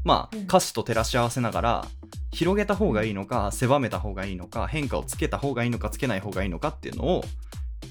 [0.05, 0.43] まあうん。
[0.45, 1.87] 歌詞と照らし合わせながら
[2.33, 7.25] 広げた方がいいのか狭めた方がいいのか変化をつけた方がいいのかつけない方がいいのかっていうのを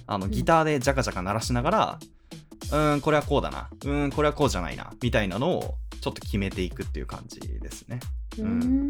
[0.07, 0.31] あのうん。
[0.31, 1.99] ギターでジャカジャカ鳴らしながら
[2.71, 3.69] うーんこれはこうだな。
[3.71, 4.91] うーんこれはこうじゃないな。
[5.01, 7.99] みたいなのをちょっと決めていくっていう感じですね。
[8.39, 8.89] ううんん。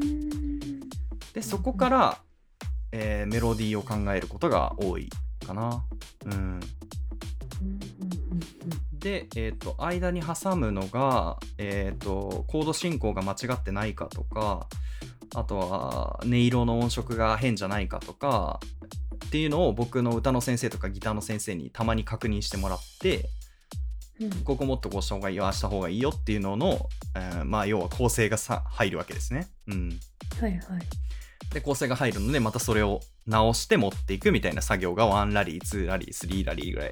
[1.34, 2.18] でそこから、
[2.92, 5.10] えーメロディーを考えることが多い
[5.46, 5.84] かな。
[6.26, 6.60] うん
[9.06, 14.66] で、えー、と間に挟むのが、えー、とコード進行が間違ってないかとか
[15.36, 18.60] あとは音色の音色が変じゃないかとか
[19.28, 23.30] っていうのを僕の歌の先生とかギターの先生にたまに確認してもらって
[24.20, 24.26] うん。
[24.26, 29.50] うんここもっとこうした方がいいよああした方がいいよっていうのの、えーまあ要は構成がさ入るわけですね。
[29.68, 30.00] うん、
[30.42, 30.62] はいはい。
[31.54, 36.90] で構成が入るのでまたそれを直して持っていくみたいな作業が1ラリー2ラリー3ラリーぐらい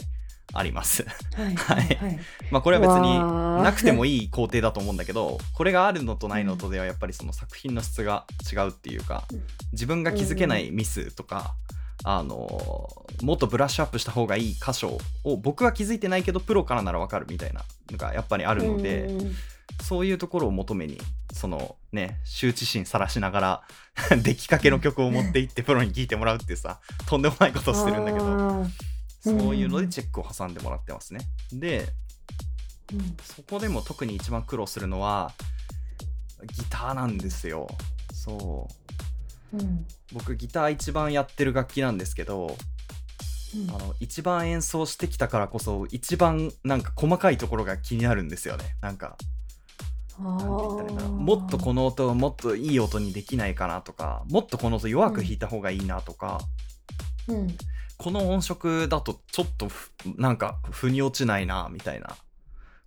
[0.52, 1.06] あります。
[1.36, 1.56] はい。
[1.56, 1.96] はい。
[1.96, 2.20] はい。
[2.52, 3.20] まあこれは別に
[3.64, 9.44] なくてもいい工程だと思うんだけどこれがあるのとないのとではやっぱりその作品の質が違うっていうかうん。
[9.72, 11.56] 自分が気づけないミスとか、
[12.04, 19.10] あのもっとブラッシュアップした方がいい箇所を僕は気づいてないけどプロからならわかるみたいなのがやっぱりあるので、
[19.82, 21.00] そういうところを求めに
[21.32, 23.62] そのね羞恥心さらしながら
[24.22, 28.26] 出来かけの曲を持っていってプロに聴いてもらうっていうさとんでもないことをしてるんだけど。
[29.24, 31.22] そういうのでチェックを挟んでもらってますね。
[31.54, 31.88] で、
[32.92, 35.32] うんそこでも特に一番苦労するのは
[36.42, 37.68] ギターなんですよ。
[38.14, 38.68] そ
[39.54, 39.58] う。
[39.58, 42.58] うん僕ギター一番やってる楽器なんですけど、
[43.56, 48.76] うんあの一番演奏してきたからこそ一番なんか細かいところが気になるんですよね。
[48.82, 49.16] なんか
[50.20, 56.42] なんて言ったらいいんだろうもっとこの音をもっといい音にできないかなとかもっとこの音弱く弾いた方がいいなとか、
[57.28, 57.48] うん
[57.98, 62.16] この音色だとちょっとふなんか腑に落ちないなみたいな。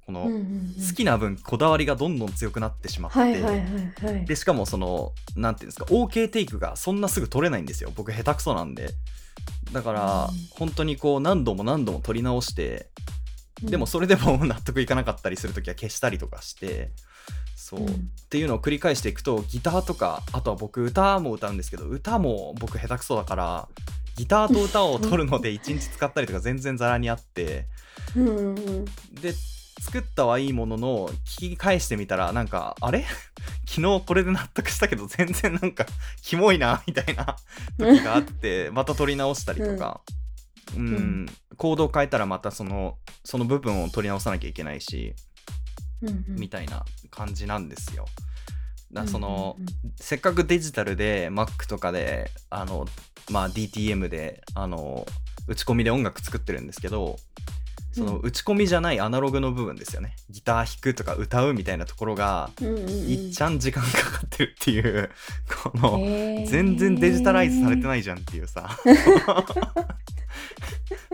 [0.07, 7.91] この、好きな分こだわりがどんどん強くなってしまって、でしかもそのなんていうんですか OK テイクがそんなすぐ取れないんですよ。
[7.95, 8.91] 僕下手くそなんで。
[9.73, 10.37] だから、うん。
[10.51, 12.89] 本当にこう何度も何度も取り直して
[13.63, 16.91] でもそれでも納得いかなかったりするときは消したりとかして
[17.57, 17.89] そう、うん。
[17.89, 17.93] っ
[18.29, 23.69] ていうのを繰り返していくとギターとかあとは僕歌も歌うんですけど歌も僕下手くそだから
[24.17, 27.67] ギターと歌を取るので1日使ったりとか全然ザラにあって。
[28.17, 28.85] うんうんうん。
[29.21, 29.35] で
[29.79, 33.05] 作ったはいいものの聞き返してみたらなんかあれ？
[33.69, 35.87] 昨日これで納得したけど全然なんか
[36.23, 37.37] キモいなみたいな
[37.79, 40.01] 時があってまた取り直したりとか、
[40.75, 40.95] うん。
[41.25, 41.27] ん。
[41.57, 45.15] コードを変えたらまたそのその部分を取り直さなきゃいけないし、
[46.03, 46.25] うんうん。
[46.37, 48.07] みたいな感じなんですよ。
[48.93, 49.93] だその、うんうん。
[49.97, 52.87] せっかくデジタルで Mac とかであの、
[53.31, 55.07] まあ、DTM であの
[55.49, 57.17] 打ち込みで音楽作ってるんですけど
[57.97, 60.17] その打ち込みじゃないアナログの部分ですよね。
[60.29, 62.89] ギター弾くとか歌うみたいなところがうんうんうん。
[62.89, 65.09] いっちゃん時間かかってるっていう
[65.63, 66.47] このへー。
[66.47, 68.69] 全然デジタライズされてないじゃんっていうさ。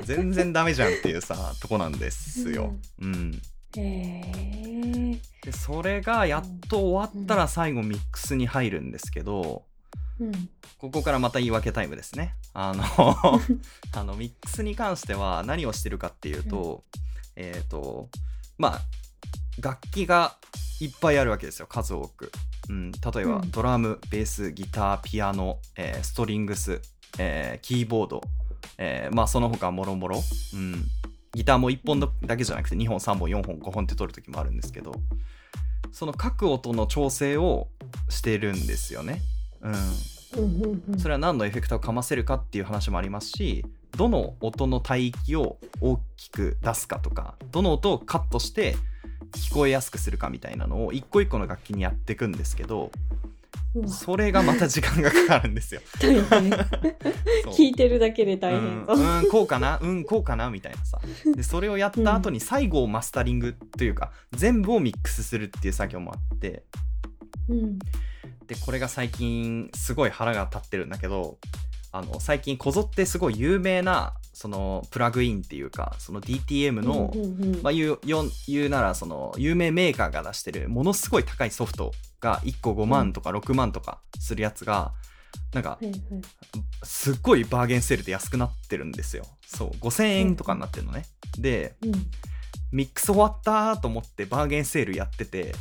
[0.03, 2.75] 全然ダメじゃんっていうさとこなんですよ。
[3.01, 3.41] うん、
[3.77, 5.21] へー。
[5.45, 9.63] でそれがやっと終わったら最後ミックスに入るんですけど
[10.23, 10.49] うん
[10.83, 12.35] ここからまた言い訳タイムですね。
[12.55, 12.83] あの
[13.95, 16.83] あのミックスに関しては何をしてるかっていうと、
[17.37, 18.09] えっ、と
[18.59, 18.83] まあ
[19.61, 20.37] 楽器が
[20.81, 22.33] いっぱいあるわけですよ数多く。
[22.69, 26.81] うん、例えば、うんドラムベースギターピアノ、えーストリングス、
[27.19, 28.21] えーキーボード、
[28.79, 30.21] えーまあその他もろもろ、
[30.55, 30.85] うん、
[31.33, 34.95] ギターも1本だけじゃなくて2本3本4本5本って取る時もあるんですけど
[35.93, 37.69] その各音の調整を
[38.09, 39.21] してるんですよね。
[39.63, 43.65] うん、それは何のエフェクターをかませるかっていう話もありますし
[43.97, 48.77] どの音の帯域を大きく出すかとかどの音をカットして
[49.33, 52.91] 聞こえやすくするかみたいなのを一個一個の楽器にやっていくんですけど
[53.87, 55.81] それがまた時間がかかるんですよ。
[57.57, 59.79] 聞いてるだけで大うん、変そううんこうかな？
[59.81, 60.51] うんこうかな？
[60.51, 61.01] みたいなさ。
[61.35, 66.65] でそれをやった後に最後をマスタリングというか全部をミックスするっていう作業もあって
[67.49, 67.79] うん
[68.53, 71.39] でこれが最近すごい腹が立ってるんだけど
[71.91, 77.13] あの最近こぞってすごい有名なそのプラグインっていうかその DTM の、
[77.63, 77.99] まあ、言
[78.67, 84.93] うならその有名メーカーが出してるものすごい高いソフトが1個5万とか6万とかするやつが
[85.55, 85.79] なんか
[86.83, 89.25] すっごいバーゲンセールで安くなってるんですよ。
[89.47, 91.05] そう5000円とかになってるのね。
[91.39, 91.93] でうん。
[92.71, 95.55] ミックス終わったと思ってバーゲンセールやってて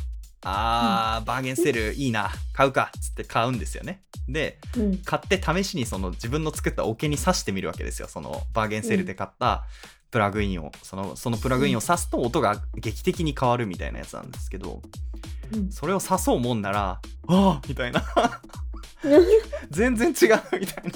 [0.44, 4.02] あー、バーゲンセールいいな買うかっつって買うんですよね。
[4.28, 4.98] でうん。
[4.98, 9.64] 買って試しにその自分の作った桶に挿してみるわけですよそのバーゲンセールで買った
[10.10, 10.72] プラグインを。
[10.82, 14.82] そのそのプラグインを挿すと音が劇的に変わるみたいなやつなんですけど
[15.52, 15.70] うん。
[15.70, 18.02] それを挿そうもんならああみたいな。
[19.70, 20.14] 全然違う
[20.60, 20.92] みたいな。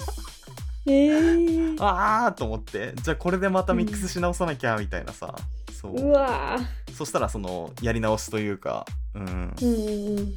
[0.87, 1.83] えー。
[1.83, 2.95] ああと思って。
[3.03, 5.35] じゃあこれでまたミックスし直さなきゃみたいなさ、
[5.77, 5.95] そう。
[5.95, 6.59] うわ
[6.97, 9.25] そしたらそのやり直しというかうん。
[9.57, 10.25] ーうんうんうん。
[10.25, 10.31] っ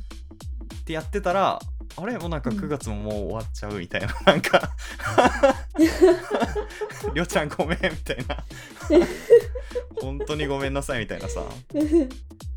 [0.85, 1.59] てやってたら
[1.95, 2.17] あれ？
[2.17, 2.57] もうなんかうん。
[2.59, 4.71] 9月ももう終わっちゃうみたいな、なんか。
[7.13, 8.43] りょうちゃんごめんみたいな。
[10.01, 11.41] 本当にごめんなさいみたいなさ。
[11.41, 11.45] っ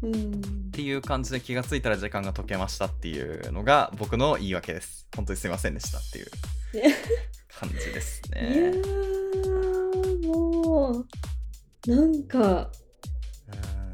[0.03, 0.71] うん。
[0.71, 5.07] ていう感じで気がついたら時間が解けましたっていうのが僕の言い訳です。
[5.17, 6.27] 本当にすいませんでしたっていう
[7.59, 8.73] 感じですいや
[10.27, 11.07] もう
[11.87, 12.71] なんか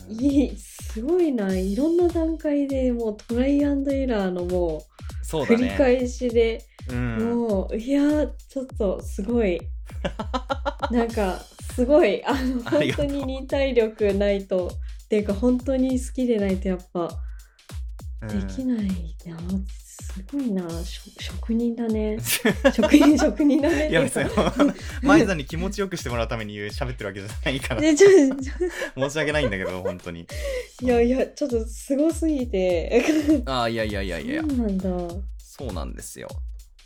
[0.09, 0.21] うん。
[0.21, 1.57] いいすごいな。
[1.57, 4.85] いろんな段階でもうトライアンドエラーのも
[5.23, 7.39] そう繰り返しで、うん。
[7.47, 9.61] もういやーちょっとすごい。
[10.91, 11.41] なんか
[11.75, 12.25] すごい。
[12.25, 14.69] あの本当に忍耐力ないと。
[14.69, 17.09] っていうか本当に好きでないとやっぱ
[18.23, 18.49] うん。
[18.49, 18.87] できない
[19.27, 19.37] な、
[20.01, 20.63] すごいな。
[21.19, 22.19] 職人だね。
[22.75, 23.91] 職人職人だね。
[23.91, 24.31] いや別に
[25.03, 27.83] 前田に気持ちよくしてもらうために言う喋ってるわけじゃないから。
[27.83, 30.27] 申し訳ないんだけど本当に。
[30.83, 33.05] いやいやちょっとすごすぎて。
[33.47, 34.43] ああいやいやいやいや。
[34.43, 34.89] そうなんだ。
[35.39, 36.29] そうなんですよ。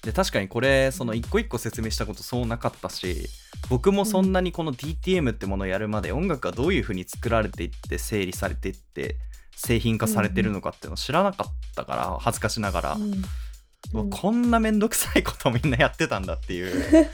[0.02, 3.28] で確かにこれその一個一個説明したことそうなかったし
[3.70, 9.16] 僕もそんなにこの DTM ってものをやるまで音楽がどういう風に作られていって整理されていって
[9.64, 13.24] 製品化されてるのかっていうのを知らなかったから恥ずかしながら、うん。
[13.94, 14.10] うん。
[14.10, 17.10] こんなめんどくさいことみんなやってたんだっていう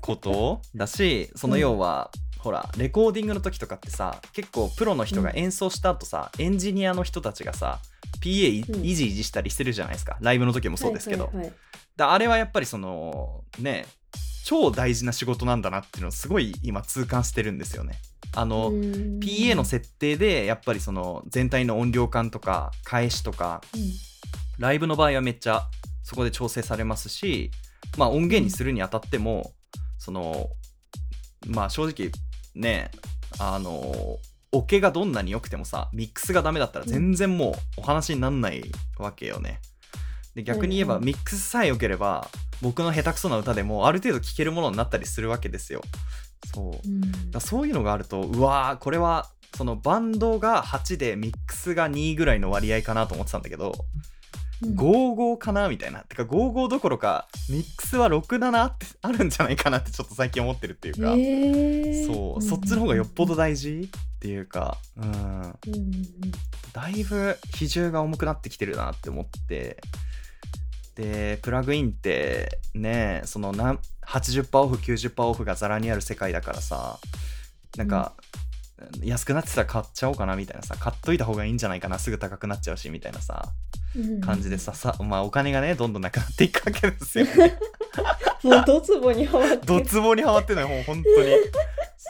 [0.00, 7.78] ことだしその要は、ほらレコーディングの時とかってさ結構プロの人が演奏した後さ、エンジニアの人たちがさ
[8.22, 10.16] PA いじいじしたりしてるじゃないですか。
[10.20, 11.54] ライブの時もそうですけど、はいはいはい。
[11.96, 13.86] だあれはやっぱりそのね
[14.44, 17.94] 超大事な仕事なんだなっていうのをすごい今痛感してるんですよね。
[18.34, 23.60] あの、うん PA の設定でやっぱりその全体の音量感とか返しとか
[24.58, 25.62] ライブの場合はめっちゃ
[26.02, 27.50] そこで調整されますし、
[27.96, 29.52] まあ、音源にするにあたっても
[29.98, 30.48] その
[31.46, 32.10] まあ正直
[32.54, 32.90] ね
[33.38, 34.18] あの
[34.50, 38.62] オケがどんなに良くてもさミックスがダメだったら全然もうお話になんない
[38.98, 39.60] わけよね。
[40.34, 42.28] で逆に言えばうんうんミックスさえ良ければ
[42.62, 45.82] 僕の下手くそな歌でもある程度聴けるものになったりするわけですよ。
[46.54, 46.88] そう。
[46.88, 47.30] うん。
[47.30, 53.74] だそういうのがあるとうわーこれはそのバンドが8でミックスが2ぐらいの割合かなと思ってたんだけど、
[54.62, 54.76] うん。
[54.76, 56.00] 55かなみたいな。
[56.00, 62.06] てか55どころかミックスは67ってあるんじゃないかなってちょっと最近思ってるっていうか、へー。
[62.06, 64.78] そう、そっちの方がよっぽど大事っていうか。
[64.96, 65.92] うんうんうん。
[66.72, 69.82] だいぶ比重が重くなってきてるなって思って
[70.94, 76.98] でプラグインってねそのなん80%オフ90%オフがザラにある世界だからさ
[77.76, 78.12] なんか、
[79.02, 83.52] 安くなってたら買っちゃおうかなみたいなさ買っといた方がいいんじゃないかなすぐ高くなっちゃうしみたいなさ
[84.24, 87.58] 感じでささ、まあ、お金がねどんどんなくなっていくわけですよ、ね、
[88.42, 91.30] もうドツボにはまってドツボにはまってないもう本当に。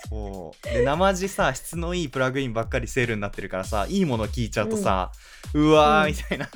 [0.09, 0.64] そう。
[0.64, 5.12] で生地さ質のいいプラグインばっかりセールになってるからさいいもの聞いちゃうとさ、
[5.55, 6.49] うわーみたいな、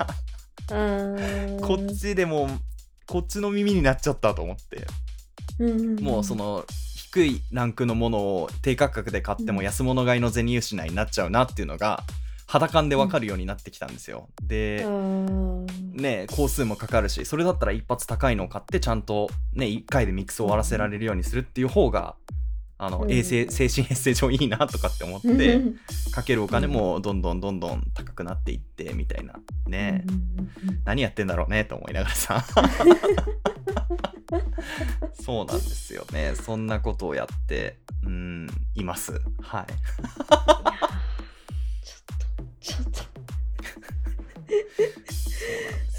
[1.61, 2.49] こっちでも
[3.05, 4.85] こっちの耳になっちゃったと思って、
[6.01, 12.03] もうその低いランクのものを低価格で買っても安物買いの銭失いになっちゃうなっていうのが
[12.47, 14.29] 肌感でわかるようになってきたんですよ。
[14.41, 14.85] で、
[15.93, 22.15] ね工数もかかるしそれだったら一発高いのを買ってちゃんとね1回でミックスを終わらせられるようにするっていう方が
[22.77, 23.11] あの、うん。
[23.11, 25.61] 衛生精神衛生上いいなとかって思って
[26.11, 29.33] かけるお金もどんどんどんどん高くなっていってみたいな
[29.67, 30.05] ね、
[30.85, 32.45] 何やってんだろうねと思いながらさ。
[35.13, 36.33] そうなんですよね。
[36.35, 39.21] そんなことをやってうんいます。
[39.41, 39.65] はい。
[41.83, 43.01] ちょっとちょっと。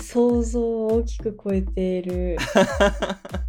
[0.03, 2.39] 想像を大きく超えている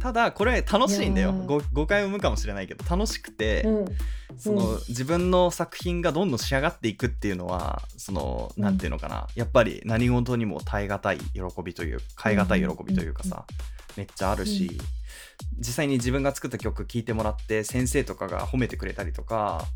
[0.00, 1.32] ただこれ楽しいんだよ。
[1.72, 3.84] 誤解を生むかもしれないけど楽しくて、うん。
[4.36, 8.62] その、自分の作品がどんどん仕上がっていくっていうのはそのうん。
[8.62, 13.44] なんていうのかな、やっぱり何事にも耐え難い喜びという変え難い喜びというかさ、
[13.96, 14.78] めっちゃあるし、うん。
[15.58, 19.66] 実際に自分が作った曲聴いてもらって先生とかが褒めてくれたりとか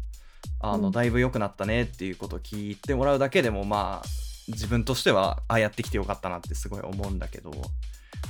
[0.61, 0.93] あの、うん。
[0.93, 4.09] だいぶ良くなったねっていうことを聞いてもらうだけでもまあ
[4.49, 7.51] 自分としてはああやってきてよかったなってすごい思うんだけど。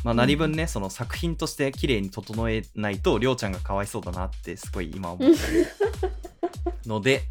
[0.04, 5.66] まあ、何分ね、その作品として綺麗に整えないとりょうちゃんがかわいそうだなってすごい今思ってる
[6.86, 7.22] ので、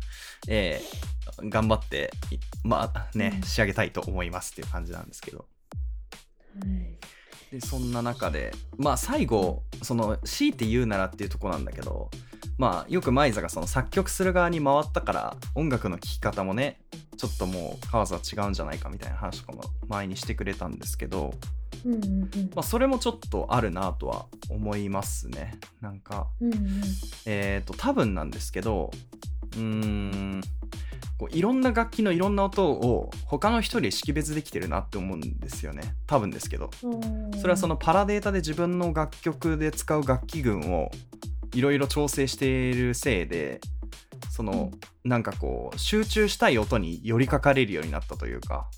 [0.47, 1.12] えー
[1.43, 3.43] 頑張っていまあねうん。
[3.43, 5.45] 仕上げたいと思いますっていう感じなんですけど。
[7.52, 12.10] でそんな中でまあ最後その強いて言うならっていうとこなんだけど
[12.58, 16.80] まあよくマイザがその作曲する側に回ったから音楽の聴き方もね
[17.18, 21.34] ちょっともう川津は違うんじゃないかみたいな話とかも前にしてくれたんですけど、
[21.86, 22.30] うんうんうん。
[22.55, 25.57] まあ、それもちょっとあるなとは思いますね。
[25.82, 26.59] なんかうんうん。
[27.26, 28.91] えっ、と多分なんですけど
[29.55, 30.41] うーん
[31.17, 35.95] こういろんな楽器のいろんな音を他の人で識別できてるなって思うんですよね。
[36.07, 36.72] 多分ですけど。
[36.84, 37.32] うん。
[37.39, 40.91] それはそのパラデータで自分の楽曲で使う楽器群を
[41.53, 43.59] いろいろ調整しているせいで
[44.32, 44.72] その、
[45.03, 48.69] なんかこう集中したい音に寄りかかれるようになったというか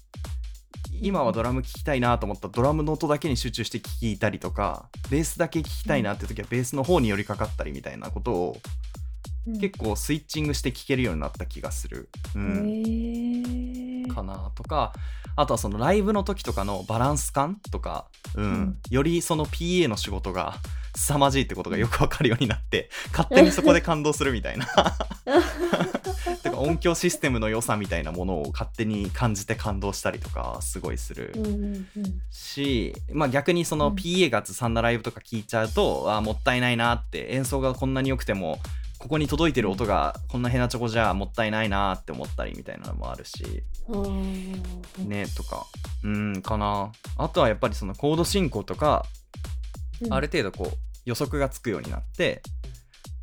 [1.02, 8.58] 今はドラム聴きたいなと思ったらドラムの音だけに集中して聴いたりとかベースだけ聴きたいなって時はベースの方に寄りかかったりみたいなことを
[9.48, 9.60] うん。
[9.60, 12.10] 結構スイッチングして聴けるようになった気がする。
[12.36, 14.08] うん。
[14.14, 14.94] かなとか
[15.36, 18.44] あとはそのライブの時とかのバランス感とか、うん。
[18.44, 18.78] うん。
[18.89, 20.56] よりその PA の仕事が
[20.96, 24.66] 凄まじいってことがよくわかるようになって勝手にそこで感動するみたいな。
[26.44, 31.34] てか音響システムの良さみたいなものを勝手に感じて感動したりとかすごいする。
[32.30, 38.60] し、まあ、逆にそうのん PA がずさんなライブとか聞いちゃうと、あーもったいないなって演奏がこんなに良くても
[39.00, 43.64] ここに届いてる音がこんなヘナチョコじゃもったいないなって思ったりみたいなのもあるし。
[44.98, 45.66] ねとか。
[46.04, 46.91] うんかな。
[47.18, 49.06] あとはやっぱりそのコード進行とか
[50.02, 50.14] うん。
[50.14, 52.41] ある程度こう予測がつくようになって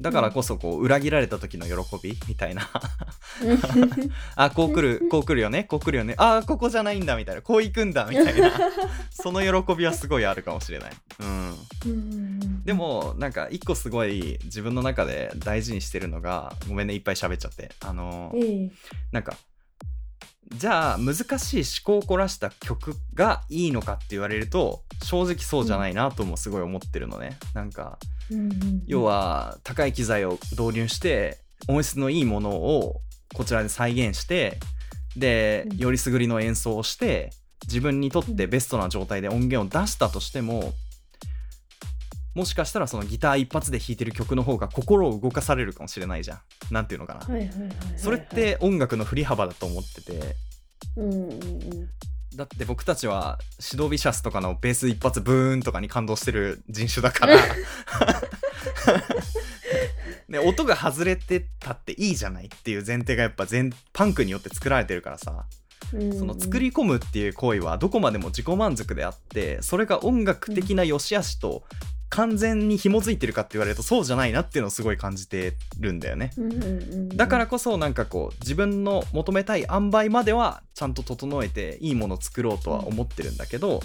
[0.01, 2.71] だからこそこう裏切られた時の喜びみたいな。
[4.35, 7.43] あこう来るこう来るよねこう来るよねあここじゃないんだみたいな。
[7.43, 8.51] こう行くんだみたいな。
[9.11, 10.93] その喜びはすごいあるかもしれない、
[11.85, 17.71] うん、でもなんか一個すごい自分の中で大事にしてるのがごめんねいっぱい喋っちゃって。
[17.81, 18.71] あのええ。
[19.13, 19.37] なんか
[20.53, 27.39] じゃあ難しい思考を凝らした曲がいいのかって言われると正直そうじゃないなともすごい思ってるのね。
[27.55, 27.99] なんか
[28.87, 31.39] 要は高い機材を導入して
[31.69, 33.01] 音質のいいものを
[33.35, 34.59] こちらで再現して
[35.17, 35.77] でうん。
[35.79, 37.31] よりすぐりの演奏をして
[37.67, 40.73] 自分にとってベストな状態で音源を出したとしても
[42.35, 46.41] もしかしたらそのギター一発で弾いてる曲の方が心を動かされるかもしれないじゃん。
[46.71, 47.21] なんていうのかな。
[47.21, 47.59] はいはいはい。
[47.59, 50.37] はいはいそれって音楽の振り幅だと思ってて。
[50.97, 51.89] うんうんうん。
[52.37, 57.37] だって僕たちはシドビシャスとかのベース一発ブーンとかに感動してる人種だから。
[60.29, 65.45] ね、音が外れてたっていいじゃないっていう前提がやっぱ全パンクによって作られてるからさ。
[65.93, 66.17] うん。
[66.17, 71.65] その作り込むっていう行為はどこまでも自己満足であってそれが音楽的な良し悪しと
[72.11, 76.33] 完全に紐づいてるかって言われるとそうじゃないなっていうのをすごい感じてるんだよね。
[76.37, 83.81] うんうんうんだからこそなんかこう自分の求めたい塩梅まではちゃんと整えていいものを作ろうとは思ってるんだけど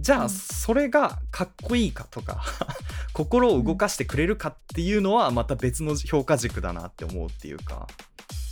[0.00, 2.44] じゃあうんそれがかっこいいかとか
[3.12, 7.86] 心を動かしてくれるかっていうのはまた別の評価軸だなって思うっていうか。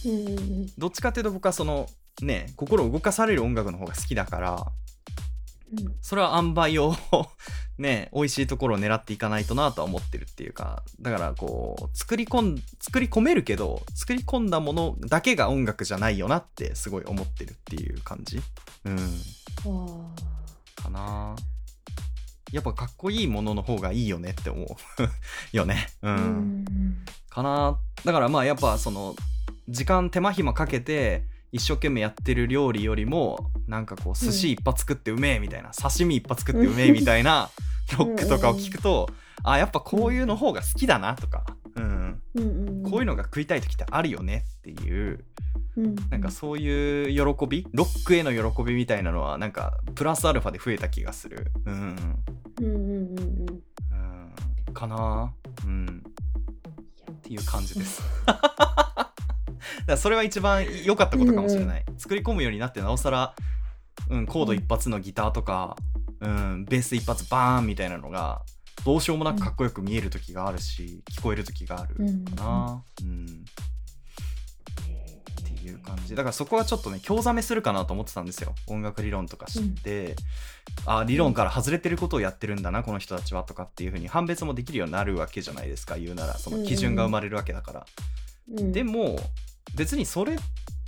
[0.04, 0.66] うんうん。
[0.78, 1.88] どっちかっていうと僕はその
[2.22, 4.66] ね心を動かされる音楽の方が好きだから
[6.00, 6.94] それは塩梅を
[7.78, 18.40] ね美味しいところを狙っていかないとなとは思ってるっていうかだからこう作り込ん作り込めるけど作り込んだものだけが音楽じゃないよなってすごい思ってるっていう感じ。
[18.84, 18.96] うん。
[20.76, 21.34] かな。
[22.52, 24.66] やっぱかっこいいものの方がいいよねって思う
[25.56, 25.88] よね。
[26.02, 26.14] うあ。
[26.14, 26.24] ん、う
[26.70, 27.04] ん。
[27.28, 27.78] かな。
[28.04, 29.16] だからまあやっぱその
[29.68, 31.24] 時間手間暇かけて
[31.56, 37.50] 一生懸命やってる料理よりもなんかこう寿司一発食ってうめえみたいな、刺身一発食ってうめえみたいな
[37.98, 39.08] ロックとかを聞くと、
[39.42, 41.44] あやっぱこういうの方が好きだなとか、
[41.76, 42.90] うん、うんうん。
[42.90, 45.24] こういうのが食いたい時ってあるよねっていう
[45.76, 45.94] うん。
[46.10, 51.52] なんかそういう喜びロックへの喜びみたいなのはなんかプラスアルファで増えた気がする。
[51.64, 51.96] うん、
[52.60, 53.62] うんうんうんうん。
[54.68, 55.32] うん、かな。
[55.64, 56.02] うん。
[57.12, 58.02] っていう感じです
[59.86, 63.34] らそれは一番良かったことかもしれない、作り込むようになってなおさら、
[64.10, 65.76] うん、コード一発のギターとか、
[66.20, 68.42] うん、ベース一発バーンみたいなのが
[68.84, 73.44] どうしようもなくかっこよく見える時があるし聞こえる時があるうんかな、うん。
[75.42, 76.14] っていう感じ。
[76.14, 78.54] だからそこはちょっとね興ざめするかなと思ってたんですよ。
[78.68, 80.14] 音楽理論とか知って、
[80.84, 85.98] あ理論から外れてることをやってるんだなこの人たちはとかっていうふうに判別もできるようになるわけじゃないですか。
[85.98, 87.86] 言うならその基準が生まれるわけだから、
[88.52, 88.72] うん。
[88.72, 89.18] でも
[89.74, 90.38] 別にそれっ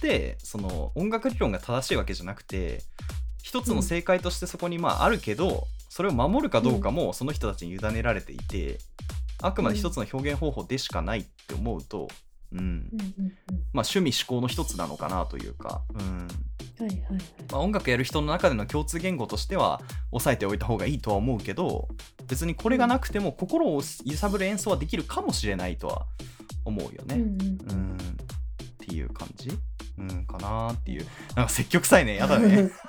[0.00, 2.82] てその音楽理論が正しいわけじゃなくて
[3.42, 8.78] 一つの正解としてそこにまああるけど、それを守るかどうかもその人たちに委ねられていて、
[9.40, 12.08] あくまで一つの表現方法でしかないって思うと、
[13.72, 16.28] 趣味思考の一つなのかなというか、うん。
[16.78, 17.22] はいはいはい。
[17.50, 19.80] まあ、音楽やる人の中での共通言語としては
[20.12, 21.88] 押さえておいた方がいいとは思うけど
[22.28, 26.06] 別にこれがなくても心を揺さぶる演奏はできるかもしれないとは
[26.64, 27.16] 思うよね。
[27.16, 27.58] うんうん。
[27.70, 27.98] うん
[28.88, 29.50] っていう感じ？
[29.98, 31.06] うんかなっていう。
[31.36, 32.16] なんか積極臭いね。
[32.16, 32.70] やだね。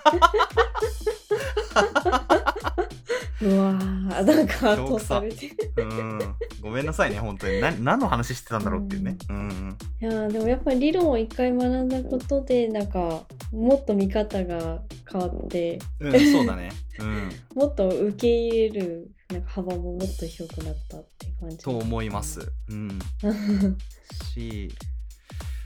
[3.42, 6.20] うわーなんか圧倒されてうん。
[6.62, 7.62] ごめんなさいね本当に。
[7.62, 9.18] な何の話してたんだろうっていうね。
[9.30, 16.70] うんいやーでもやっぱり理論を一回学んだことでなんかもっと見方が変わってうん、うん、そうだね。
[17.00, 17.32] うん。
[17.56, 21.58] もっと受け入れるなんか幅ももっと広くなったって感じ。
[21.60, 22.52] と思います。
[22.70, 23.78] うんうん。
[24.34, 24.70] し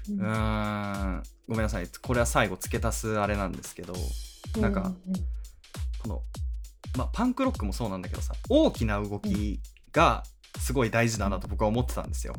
[0.09, 1.23] うーん。
[1.47, 1.87] ごめんなさい。
[2.01, 3.93] これは最後付け足すあれなんですけど
[4.59, 4.91] なんか
[6.01, 6.21] この、
[6.97, 9.59] まあ、パンクロックもそうなんだけどさ大きな動き
[9.91, 10.23] が
[10.59, 12.33] すごい大事だなと僕は思ってたんですよ。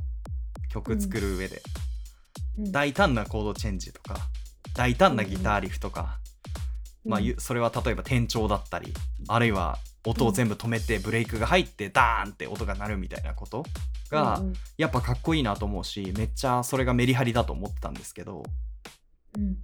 [0.71, 1.62] 曲作る上で、
[2.59, 2.73] うん。
[2.73, 4.17] 大胆なコードチェンジとか
[4.75, 6.19] 大胆なギターリフとか、
[7.05, 8.93] まあ、ゆそれは例えば転調だったり
[9.29, 13.64] あるいは音を全部止めてブレイクが入ってダーンって音が鳴るみたいなこと
[14.11, 18.42] がうんやっぱかっこいいなと思うしめっちゃそれがメリハリだと思ってたんですけど
[19.36, 19.57] うん。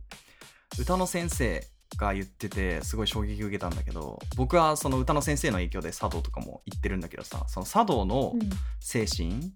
[0.79, 1.67] 歌の先生
[1.97, 8.35] が言っててすごい衝撃受けたんだけど僕はその歌の先生の影響で茶道とかも行ってるんだけどさその茶道の
[8.79, 9.53] 精神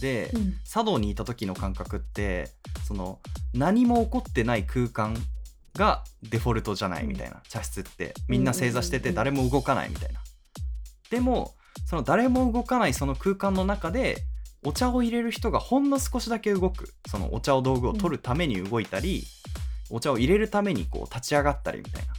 [0.00, 0.30] で、
[0.68, 2.50] 茶道にいた時の感覚って
[2.86, 3.20] その
[3.52, 5.16] 何も起こってない空間
[5.76, 8.14] がデフォルトじゃないみたいな、茶室って。
[8.28, 10.20] みんな正座してて誰も動かないみたいな。
[11.10, 11.54] でも
[11.86, 14.24] その誰も動かないその空間の中で
[14.64, 16.94] お茶を入れる人がほんの少しだけ動く。
[17.08, 19.24] そのお茶を道具を取るために動いたり、
[19.90, 22.14] お茶を入れるためにこう立ち上がったりみたいな。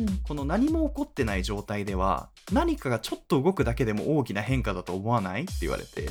[0.00, 0.18] うん。
[0.18, 5.44] この何も起こってない状態では何かがちょっと動くだけでも大きな変化だと思わない？
[5.44, 6.10] って言われて。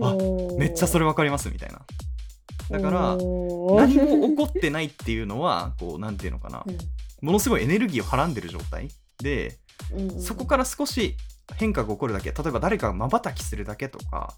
[0.00, 0.14] あ
[0.58, 1.80] めっちゃそれ分かりますみたいな
[2.70, 6.64] だから何も起こってないっていうのはこうなんていうのかな。
[7.20, 8.88] ものすごいエネルギーをはらんでる状態。
[9.22, 9.58] で
[10.20, 11.16] そこから少し
[11.56, 14.34] 変化が起こるだけ例えば誰かがまばたきするだけとか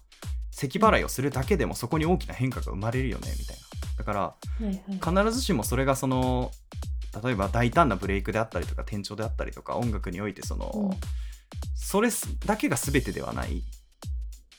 [0.51, 3.61] 咳払いをするだけでもそこに大きな変化が生まれるよねみたいな。
[3.97, 6.51] だから必ずしもそれがその
[7.23, 10.97] 例えば大胆なブレイクであったりとか転調であったりとか音楽においてその、うん。
[11.75, 12.09] それ
[12.45, 13.63] だけが全てではない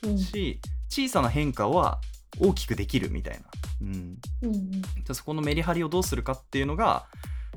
[0.04, 0.18] うん。
[0.18, 2.00] し小さな変化は
[2.38, 3.40] 大きくできるみたいな、
[3.82, 7.06] うん、うんそこのメリハリをどうするかっていうのが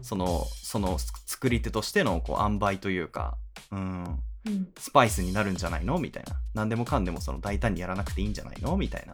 [0.01, 3.37] そのその作り手としてのこう塩梅というか、
[3.71, 4.67] うん、うん。
[4.77, 6.35] スパイスになるんじゃないのみたいな。
[6.53, 9.13] 何でもかんでもその大胆にやらなくていいんじゃないのみたいな。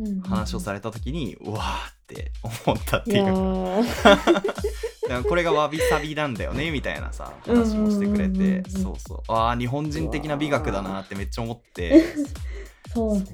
[0.00, 2.32] うん話をされた時に、うわーって
[2.66, 3.24] 思ったっていう
[5.28, 8.68] これがわびさびなんだよねみたいなさ話もしてくれて。
[8.68, 9.32] そうそう。
[9.32, 12.04] ああ日本人的な美学だなってめっちゃ思って。
[12.92, 13.24] そうね。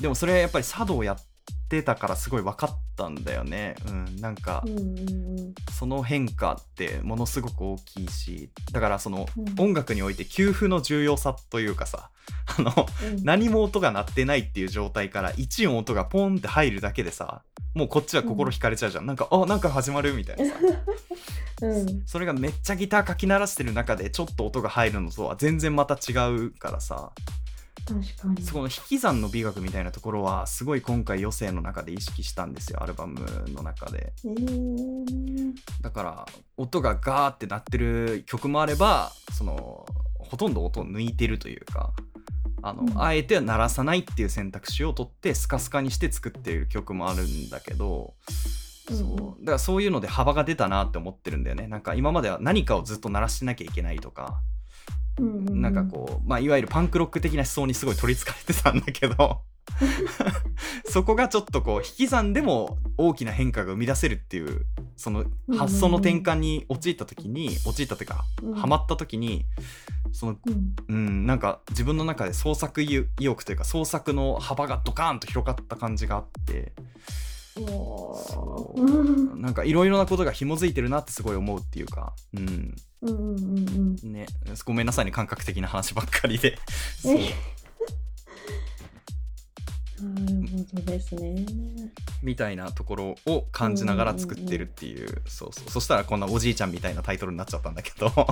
[0.00, 1.25] でもそれやっぱり茶道やっ
[1.66, 3.74] ってたからすごい分かったんだよね。
[3.88, 9.56] うん、なんかうんうんその変化ってものすごく大きいしだからそのうん。
[9.58, 12.10] 音楽において給付の重要さというかさ
[12.58, 12.72] あの
[13.04, 13.24] うん。
[13.24, 17.42] 何も音が鳴ってないっていう状態から1音音がポンって入るだけでさ
[17.74, 20.52] もうこっちは心惹かれちゃうじゃん、なんかあなんか始まるみたいなさ。
[21.62, 22.02] うん。
[22.06, 27.12] それがめっちゃギターかき鳴らしてる中でちょっと音が入るのとは全然また違うからさ
[28.42, 34.12] そこの引き算の美学みたいなところはすごい今回余生の中で意識したんですよアルバムの中で。
[34.24, 35.54] えー。
[35.82, 36.26] だから
[36.56, 39.86] 音がガーって鳴ってる曲もあればその
[40.18, 41.92] ほとんど音を抜いてるというか
[42.62, 43.02] あの、うん。
[43.02, 48.14] あえては鳴らさないっていう選択肢を取ってスカスカにして作っている曲もあるんだけど、
[48.90, 48.96] うん。
[48.96, 49.44] そう。
[49.44, 51.68] だからそういうので幅が出たなって思ってるんだよね。
[51.68, 54.40] なんか今までは何かをずっと鳴らしてなきゃいけないとか、
[55.18, 59.40] なんかこう、まあ、いわゆるパンクロック的な思想にすごい取りつかれてたんだけど。
[60.88, 64.64] そこがちょっとこう引き算でも大きな変化が生み出せるっていう
[64.96, 65.24] その
[65.58, 68.54] 発想の転換に陥った時に陥ったというか、うん。
[68.54, 69.44] ハマった時に
[70.12, 70.76] そのうん。
[70.88, 76.72] うんなんか自分の中で創作意欲というか創作の幅がドカーンと広がった感じがあって
[77.56, 78.80] そう。
[78.80, 82.74] うんなんかいろいろなことが紐づいてるなってすごい思うっていうか、うん。
[83.02, 84.26] うんうんうんね、
[84.64, 86.58] ごめんなさいね感覚的な話ばっかりで。
[87.00, 87.14] そう。
[87.16, 87.20] な
[90.30, 91.44] るほどですね。
[92.22, 95.70] みたいなところを感じながら作ってるっていう,、そうそう。
[95.70, 98.10] そしたらこんなおじいちゃんみたいなタイトルになっちゃったんだけど。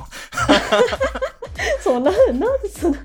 [1.81, 2.99] そうななんでそんな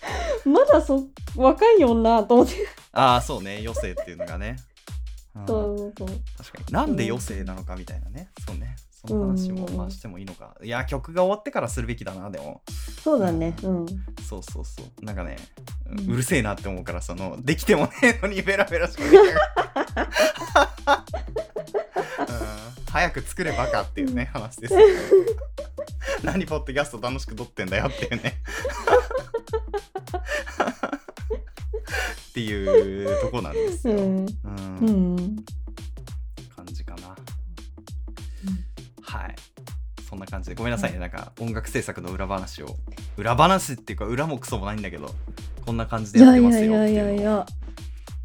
[0.44, 2.54] まだそ若いよなと思って。
[2.92, 3.58] ああそうね。
[3.64, 4.56] 余生っていうのがね、
[5.34, 5.46] うん。
[5.46, 6.08] そうそうそう。
[6.38, 6.72] 確かに。
[6.72, 8.30] なんで余生なのかみたいなね。
[8.46, 8.76] そうね
[9.06, 10.54] その話もうんまあしてもいいのか。
[10.62, 12.62] いや曲が終わってからするべきだなでも。
[13.02, 13.54] そうだね。
[13.62, 13.86] うん。
[14.26, 15.04] そうそうそう。
[15.04, 15.36] なんかね
[15.90, 16.14] ううん。
[16.14, 19.36] うるせえなって思うからそのできてもねえのにベラベラしかできない、 うん、
[22.90, 24.74] 早く作ればかっていうね話です。
[24.74, 24.80] よ
[26.22, 28.40] 何ポッドキャスト楽しく撮ってんだよっていうね。
[32.30, 34.26] っていうとこなんですよ、うん。
[34.44, 35.44] うん
[40.16, 42.76] そんな感じでごめんなさいね、なんか音楽制作の裏話を。
[43.18, 45.14] 裏話っていうか裏もクソもないんだけど
[45.66, 47.34] こんな感じでやっいやいてますよやいやいっていうのを。
[47.34, 47.46] やいや。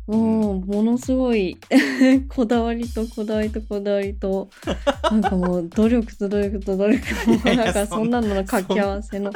[0.07, 1.57] もうものすごい
[2.29, 4.49] こだわりとこだわりとこだわりと
[5.03, 9.31] なんかもう努力と努力と努力もいやいやなんかそんなのの掛け合わせの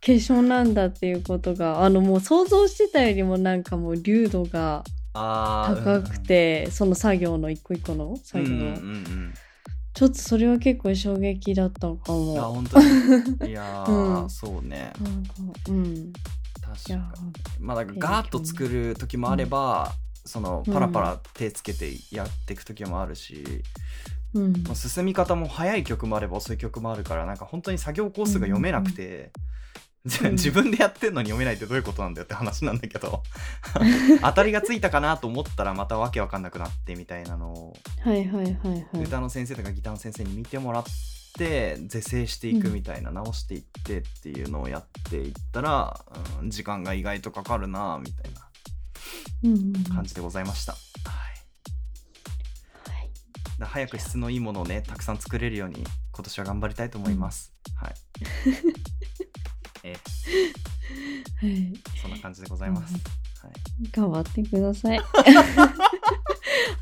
[0.00, 4.84] 結晶なんだっていうことがあのもう想像してたよりもなんかもう流度が
[5.14, 9.34] 高くてその作業の一個一個の作業、うんうんうんうん
[9.94, 12.54] ちょっとそれは結構衝撃だったかうん、あも。
[12.54, 12.78] 本当？
[12.80, 12.86] に
[13.50, 14.30] いやー、うん。
[14.30, 14.92] そうね。
[15.00, 15.32] なんか
[15.68, 16.12] うん。
[16.60, 19.92] 確いやかにまあだからガーッと作る時もあれば、
[20.24, 23.62] そのパラパラ手つけてやっていく時もあるし、
[24.32, 24.52] うん。
[24.64, 29.30] まあ進み方も早い曲もあれば遅い曲もあるからなんか本当に作業コースが読めなくて、
[30.04, 33.22] 自分でやってんのに読めないってどういうことなんだよって話なんだけど
[34.20, 38.54] 当たりがついたかなと思ったらまたわけわかんなくなってみたいなのをはいはいはい
[38.92, 39.04] はい。
[39.04, 40.84] 歌の先生とかギターの先生に見てもらっ
[41.38, 46.04] て是正していくみたいな、直していってっていうのをやっていったら、
[46.40, 48.46] うん時間が意外とかかるなみたいな
[49.44, 50.72] うんうんうん感じでございました。
[50.72, 50.78] は
[52.86, 53.10] いはい
[53.58, 55.82] だ早く質のいいものをねたくさん作れるように
[56.12, 57.54] 今年は頑張りたいと思います。
[57.74, 57.94] はい。
[59.84, 62.94] えはいそんな感じでございます。
[62.94, 63.52] はい。
[63.92, 64.98] 頑張ってください。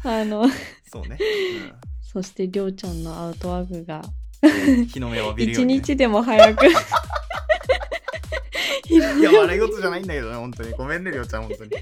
[0.05, 0.49] あの
[0.91, 1.19] そうね。
[2.01, 4.03] そしてりょうちゃんのアウトワークが
[4.43, 4.49] う
[4.83, 5.83] ん、日の目を浴びるよう一に、ね。
[5.83, 6.67] 日でも早く
[8.91, 11.71] いや笑い事じゃないんだけどね本当にごめんねりょうちゃん本当に。
[11.71, 11.77] ち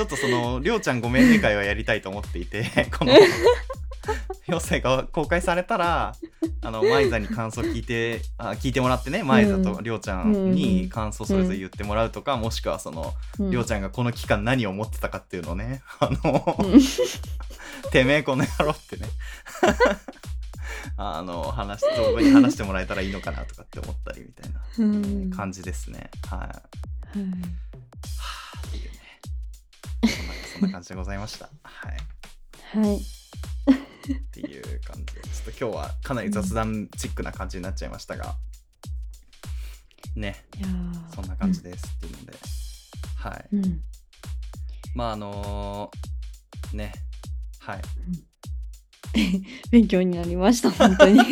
[0.00, 2.64] ょっとそのりょうちゃんごめんね会はやりたいと思っていて
[2.96, 3.14] この
[4.48, 6.14] 余生が公開されたら
[6.62, 16.80] あのマイザに感想聞いてあ聞いてもらってねマイザとりょうちゃんに感想それぞれ言ってもらうとか、もしくはそのりょうちゃんがこの期間何を思ってたかっていうのをね あの、うん
[17.90, 19.06] てめえこの野郎ってね
[20.96, 26.10] あの話動画に話してもらえたらいいのかなとかって思ったりみたいなうん感じですね。
[26.28, 26.38] はい。
[26.38, 26.60] ははい
[27.14, 28.98] あっていうね。
[30.06, 31.48] そんなそんな感じでございました。
[31.62, 32.78] はい。
[32.78, 38.36] はいっていう感じで、ちょっと今日はかなり雑談チックな感じになっちゃいましたが、
[40.16, 40.44] ね、
[41.14, 42.32] そんな感じですっていうので、
[43.16, 43.48] はい。
[43.52, 43.80] うん。
[44.94, 46.92] まああのーね、
[47.60, 47.82] はい。
[49.70, 51.20] 勉強になりました本当に。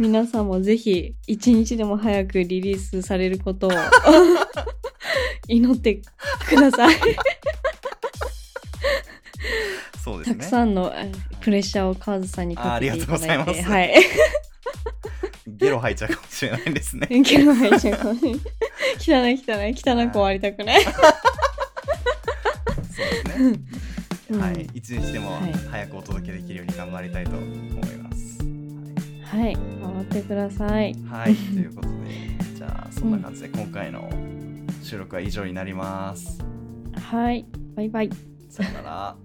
[0.00, 3.70] 皆さんもぜひ一日でも早くリリースされることを
[5.46, 6.02] 祈って
[6.48, 6.96] ください。
[10.04, 13.30] たくそうですねさんのえプレッシャーをカズさんにかけていただいて。
[13.30, 13.94] あありがとうございますはい。
[15.46, 18.24] ゲロ吐いちゃうかもしれないですねけど入っちゃうかもし
[19.10, 20.82] れない汚い汚い汚く終わりたくない。
[20.82, 20.94] そう
[22.94, 23.60] ですね
[24.30, 28.38] うんはい、一日でもはい早くお届けできるように頑張りたいと思います。
[29.24, 30.94] はい、頑張ってください。
[31.08, 34.08] はい、ということで、じゃあそんな感じで今回の
[34.82, 36.38] 収録は以上になります。
[36.94, 37.44] はい、
[37.76, 38.10] バイバイ。
[38.48, 39.16] さよなら。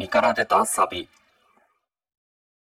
[0.00, 1.10] 身から出たサビ。